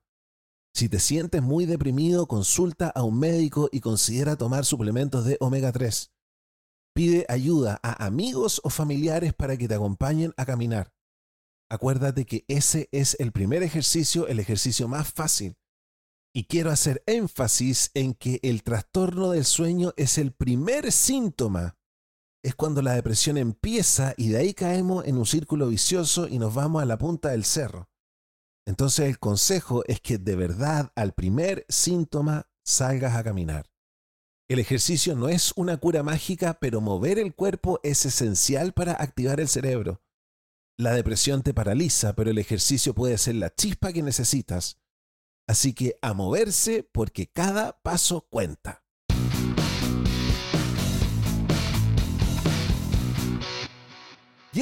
Si 0.74 0.88
te 0.88 1.00
sientes 1.00 1.42
muy 1.42 1.66
deprimido, 1.66 2.26
consulta 2.26 2.88
a 2.88 3.02
un 3.02 3.18
médico 3.18 3.68
y 3.70 3.80
considera 3.80 4.36
tomar 4.36 4.64
suplementos 4.64 5.24
de 5.24 5.36
omega 5.40 5.72
3. 5.72 6.12
Pide 6.94 7.26
ayuda 7.28 7.78
a 7.82 8.04
amigos 8.04 8.60
o 8.64 8.70
familiares 8.70 9.34
para 9.34 9.56
que 9.56 9.68
te 9.68 9.74
acompañen 9.74 10.32
a 10.36 10.46
caminar. 10.46 10.94
Acuérdate 11.70 12.26
que 12.26 12.44
ese 12.48 12.88
es 12.92 13.16
el 13.18 13.32
primer 13.32 13.62
ejercicio, 13.62 14.28
el 14.28 14.40
ejercicio 14.40 14.88
más 14.88 15.12
fácil. 15.12 15.56
Y 16.34 16.44
quiero 16.44 16.70
hacer 16.70 17.02
énfasis 17.06 17.90
en 17.94 18.14
que 18.14 18.40
el 18.42 18.62
trastorno 18.62 19.30
del 19.30 19.44
sueño 19.44 19.92
es 19.96 20.16
el 20.16 20.32
primer 20.32 20.92
síntoma. 20.92 21.76
Es 22.42 22.56
cuando 22.56 22.82
la 22.82 22.94
depresión 22.94 23.38
empieza 23.38 24.14
y 24.16 24.28
de 24.28 24.38
ahí 24.38 24.54
caemos 24.54 25.06
en 25.06 25.16
un 25.16 25.26
círculo 25.26 25.68
vicioso 25.68 26.26
y 26.26 26.38
nos 26.38 26.54
vamos 26.54 26.82
a 26.82 26.86
la 26.86 26.98
punta 26.98 27.28
del 27.30 27.44
cerro. 27.44 27.88
Entonces 28.66 29.06
el 29.06 29.18
consejo 29.18 29.84
es 29.86 30.00
que 30.00 30.18
de 30.18 30.36
verdad 30.36 30.92
al 30.96 31.12
primer 31.12 31.64
síntoma 31.68 32.48
salgas 32.64 33.14
a 33.16 33.24
caminar. 33.24 33.70
El 34.48 34.58
ejercicio 34.58 35.14
no 35.14 35.28
es 35.28 35.52
una 35.56 35.78
cura 35.78 36.02
mágica, 36.02 36.58
pero 36.60 36.80
mover 36.80 37.18
el 37.18 37.34
cuerpo 37.34 37.80
es 37.82 38.04
esencial 38.04 38.72
para 38.72 38.92
activar 38.92 39.40
el 39.40 39.48
cerebro. 39.48 40.02
La 40.76 40.92
depresión 40.92 41.42
te 41.42 41.54
paraliza, 41.54 42.14
pero 42.14 42.30
el 42.30 42.38
ejercicio 42.38 42.92
puede 42.92 43.18
ser 43.18 43.36
la 43.36 43.54
chispa 43.54 43.92
que 43.92 44.02
necesitas. 44.02 44.78
Así 45.48 45.74
que 45.74 45.98
a 46.02 46.12
moverse 46.12 46.82
porque 46.82 47.30
cada 47.30 47.80
paso 47.82 48.26
cuenta. 48.28 48.81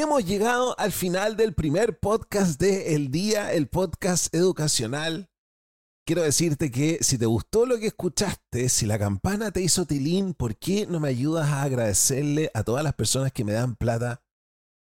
Hemos 0.00 0.24
llegado 0.24 0.74
al 0.78 0.92
final 0.92 1.36
del 1.36 1.54
primer 1.54 1.98
podcast 1.98 2.58
de 2.58 2.94
El 2.94 3.10
Día, 3.10 3.52
el 3.52 3.68
podcast 3.68 4.34
educacional 4.34 5.30
quiero 6.10 6.22
decirte 6.22 6.72
que 6.72 6.98
si 7.02 7.18
te 7.18 7.26
gustó 7.26 7.66
lo 7.66 7.78
que 7.78 7.86
escuchaste, 7.86 8.68
si 8.68 8.84
la 8.84 8.98
campana 8.98 9.52
te 9.52 9.62
hizo 9.62 9.86
tilín, 9.86 10.34
¿por 10.34 10.56
qué 10.56 10.84
no 10.84 10.98
me 10.98 11.08
ayudas 11.08 11.48
a 11.50 11.62
agradecerle 11.62 12.50
a 12.52 12.64
todas 12.64 12.82
las 12.82 12.94
personas 12.94 13.30
que 13.30 13.44
me 13.44 13.52
dan 13.52 13.76
plata? 13.76 14.20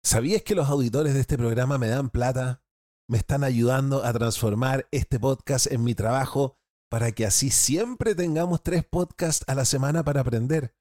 ¿Sabías 0.04 0.42
que 0.42 0.54
los 0.54 0.68
auditores 0.68 1.14
de 1.14 1.20
este 1.20 1.38
programa 1.38 1.78
me 1.78 1.88
dan 1.88 2.10
plata? 2.10 2.62
Me 3.08 3.16
están 3.16 3.44
ayudando 3.44 4.04
a 4.04 4.12
transformar 4.12 4.88
este 4.90 5.18
podcast 5.18 5.72
en 5.72 5.84
mi 5.84 5.94
trabajo 5.94 6.58
para 6.90 7.12
que 7.12 7.24
así 7.24 7.48
siempre 7.48 8.14
tengamos 8.14 8.62
tres 8.62 8.84
podcasts 8.84 9.42
a 9.48 9.54
la 9.54 9.64
semana 9.64 10.04
para 10.04 10.20
aprender. 10.20 10.74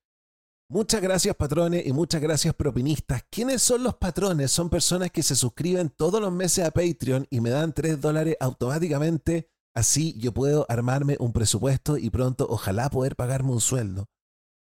Muchas 0.75 1.01
gracias 1.01 1.33
patrones 1.37 1.87
y 1.87 1.93
muchas 1.93 2.21
gracias 2.21 2.53
propinistas. 2.53 3.23
¿Quiénes 3.29 3.61
son 3.61 3.81
los 3.81 3.95
patrones? 3.95 4.51
Son 4.51 4.69
personas 4.69 5.09
que 5.09 5.23
se 5.23 5.33
suscriben 5.33 5.89
todos 5.89 6.19
los 6.19 6.33
meses 6.33 6.65
a 6.65 6.71
Patreon 6.71 7.25
y 7.29 7.39
me 7.39 7.49
dan 7.49 7.71
tres 7.71 8.01
dólares 8.01 8.35
automáticamente 8.41 9.49
Así 9.73 10.17
yo 10.17 10.33
puedo 10.33 10.65
armarme 10.67 11.15
un 11.19 11.31
presupuesto 11.31 11.97
y 11.97 12.09
pronto 12.09 12.45
ojalá 12.49 12.89
poder 12.89 13.15
pagarme 13.15 13.51
un 13.51 13.61
sueldo. 13.61 14.09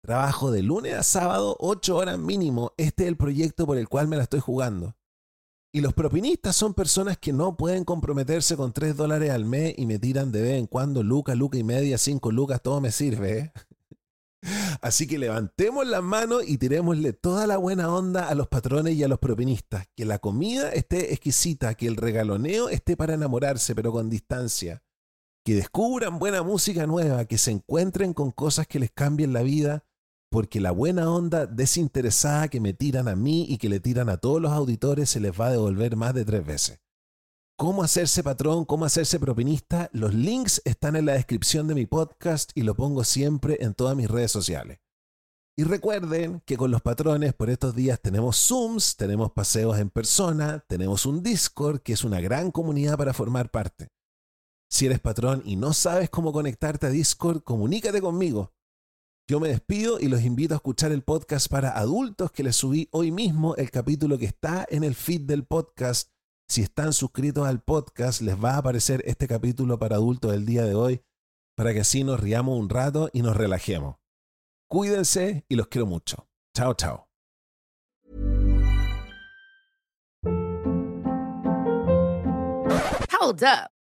Trabajo 0.04 0.52
de 0.52 0.62
lunes 0.62 0.94
a 0.94 1.02
sábado, 1.02 1.56
8 1.60 1.96
horas 1.98 2.20
mínimo. 2.20 2.74
Este 2.78 3.04
es 3.04 3.10
el 3.10 3.18
proyecto 3.18 3.66
por 3.66 3.80
el 3.80 3.90
cual 3.90 4.08
me 4.08 4.18
la 4.18 4.24
estoy 4.24 4.40
jugando. 4.40 4.96
Y 5.74 5.82
los 5.82 5.94
propinistas 5.94 6.56
son 6.56 6.76
personas 6.76 7.18
que 7.18 7.34
no 7.34 7.58
pueden 7.58 7.86
comprometerse 7.86 8.56
con 8.56 8.72
3 8.72 8.96
dólares 8.98 9.32
al 9.32 9.46
mes 9.46 9.74
y 9.78 9.88
me 9.88 9.98
tiran 9.98 10.32
de 10.32 10.44
vez 10.44 10.58
en 10.60 10.68
cuando 10.68 11.02
lucas, 11.02 11.36
lucas 11.36 11.60
y 11.60 11.64
media, 11.64 11.98
5 11.98 12.32
lucas, 12.32 12.62
todo 12.62 12.82
me 12.82 12.92
sirve. 12.92 13.38
¿eh? 13.38 13.54
Así 14.82 15.08
que 15.08 15.18
levantemos 15.18 15.86
las 15.88 16.04
manos 16.04 16.44
y 16.48 16.58
tirémosle 16.58 17.14
toda 17.14 17.48
la 17.48 17.58
buena 17.58 17.94
onda 17.94 18.28
a 18.28 18.36
los 18.36 18.48
patrones 18.48 18.96
y 18.96 19.04
a 19.04 19.08
los 19.08 19.20
propinistas. 19.20 19.88
Que 19.96 20.06
la 20.06 20.20
comida 20.20 20.70
esté 20.70 21.14
exquisita, 21.14 21.76
que 21.76 21.88
el 21.88 21.96
regaloneo 21.96 22.70
esté 22.70 22.96
para 22.96 23.14
enamorarse, 23.14 23.76
pero 23.76 23.92
con 23.92 24.10
distancia 24.10 24.84
que 25.48 25.56
descubran 25.56 26.20
buena 26.20 26.44
música 26.44 26.86
nueva, 26.88 27.24
que 27.24 27.38
se 27.38 27.52
encuentren 27.52 28.14
con 28.14 28.32
cosas 28.32 28.68
que 28.68 28.80
les 28.80 28.92
cambien 28.92 29.32
la 29.32 29.44
vida, 29.44 29.86
porque 30.30 30.60
la 30.60 30.72
buena 30.72 31.10
onda 31.10 31.46
desinteresada 31.46 32.50
que 32.50 32.60
me 32.60 32.74
tiran 32.74 33.08
a 33.08 33.16
mí 33.16 33.46
y 33.48 33.58
que 33.58 33.70
le 33.70 33.80
tiran 33.80 34.10
a 34.10 34.18
todos 34.18 34.42
los 34.42 34.52
auditores 34.52 35.10
se 35.10 35.22
les 35.22 35.32
va 35.32 35.48
a 35.48 35.52
devolver 35.52 35.96
más 35.96 36.14
de 36.14 36.26
tres 36.26 36.46
veces. 36.46 36.82
¿Cómo 37.60 37.82
hacerse 37.82 38.22
patrón? 38.22 38.66
¿Cómo 38.66 38.86
hacerse 38.86 39.20
propinista? 39.20 39.90
Los 39.92 40.14
links 40.14 40.62
están 40.64 40.96
en 40.96 41.08
la 41.08 41.14
descripción 41.14 41.68
de 41.68 41.74
mi 41.74 41.88
podcast 41.88 42.52
y 42.54 42.62
lo 42.62 42.76
pongo 42.76 43.04
siempre 43.04 43.58
en 43.62 43.74
todas 43.74 43.98
mis 43.98 44.08
redes 44.08 44.32
sociales. 44.32 44.78
Y 45.58 45.64
recuerden 45.64 46.44
que 46.46 46.56
con 46.56 46.70
los 46.70 46.84
patrones 46.84 47.34
por 47.34 47.50
estos 47.50 47.74
días 47.74 48.00
tenemos 48.00 48.38
Zooms, 48.38 48.96
tenemos 48.96 49.32
paseos 49.32 49.80
en 49.80 49.90
persona, 49.90 50.64
tenemos 50.68 51.08
un 51.08 51.24
Discord 51.24 51.80
que 51.80 51.94
es 51.94 52.04
una 52.04 52.22
gran 52.22 52.52
comunidad 52.52 52.96
para 52.96 53.12
formar 53.12 53.50
parte. 53.50 53.88
Si 54.70 54.86
eres 54.86 55.00
patrón 55.00 55.42
y 55.44 55.56
no 55.56 55.74
sabes 55.74 56.12
cómo 56.12 56.32
conectarte 56.32 56.86
a 56.86 56.90
Discord, 56.92 57.42
comunícate 57.42 58.02
conmigo. 58.02 58.54
Yo 59.28 59.40
me 59.40 59.48
despido 59.48 60.00
y 60.00 60.10
los 60.10 60.22
invito 60.22 60.54
a 60.54 60.58
escuchar 60.58 60.92
el 60.92 61.02
podcast 61.02 61.50
para 61.50 61.72
adultos 61.72 62.32
que 62.32 62.44
les 62.44 62.56
subí 62.56 62.88
hoy 62.92 63.10
mismo 63.10 63.56
el 63.56 63.72
capítulo 63.72 64.20
que 64.20 64.26
está 64.26 64.64
en 64.70 64.84
el 64.84 64.94
feed 64.94 65.22
del 65.22 65.44
podcast. 65.44 66.12
Si 66.50 66.62
están 66.62 66.94
suscritos 66.94 67.46
al 67.46 67.62
podcast, 67.62 68.22
les 68.22 68.42
va 68.42 68.52
a 68.52 68.58
aparecer 68.60 69.04
este 69.06 69.28
capítulo 69.28 69.78
para 69.80 69.98
adultos 69.98 70.32
del 70.32 70.46
día 70.46 70.64
de 70.64 70.76
hoy 70.76 71.02
para 71.56 71.74
que 71.74 71.82
así 71.82 72.04
nos 72.04 72.20
riamos 72.20 72.58
un 72.58 72.70
rato 72.70 73.10
y 73.12 73.22
nos 73.22 73.36
relajemos. 73.36 73.98
Cuídense 74.70 75.44
y 75.50 75.56
los 75.56 75.68
quiero 75.68 75.88
mucho. 75.88 76.28
Chao, 76.56 76.74
chao. 76.74 77.08
Hold 83.20 83.44
up. 83.44 83.77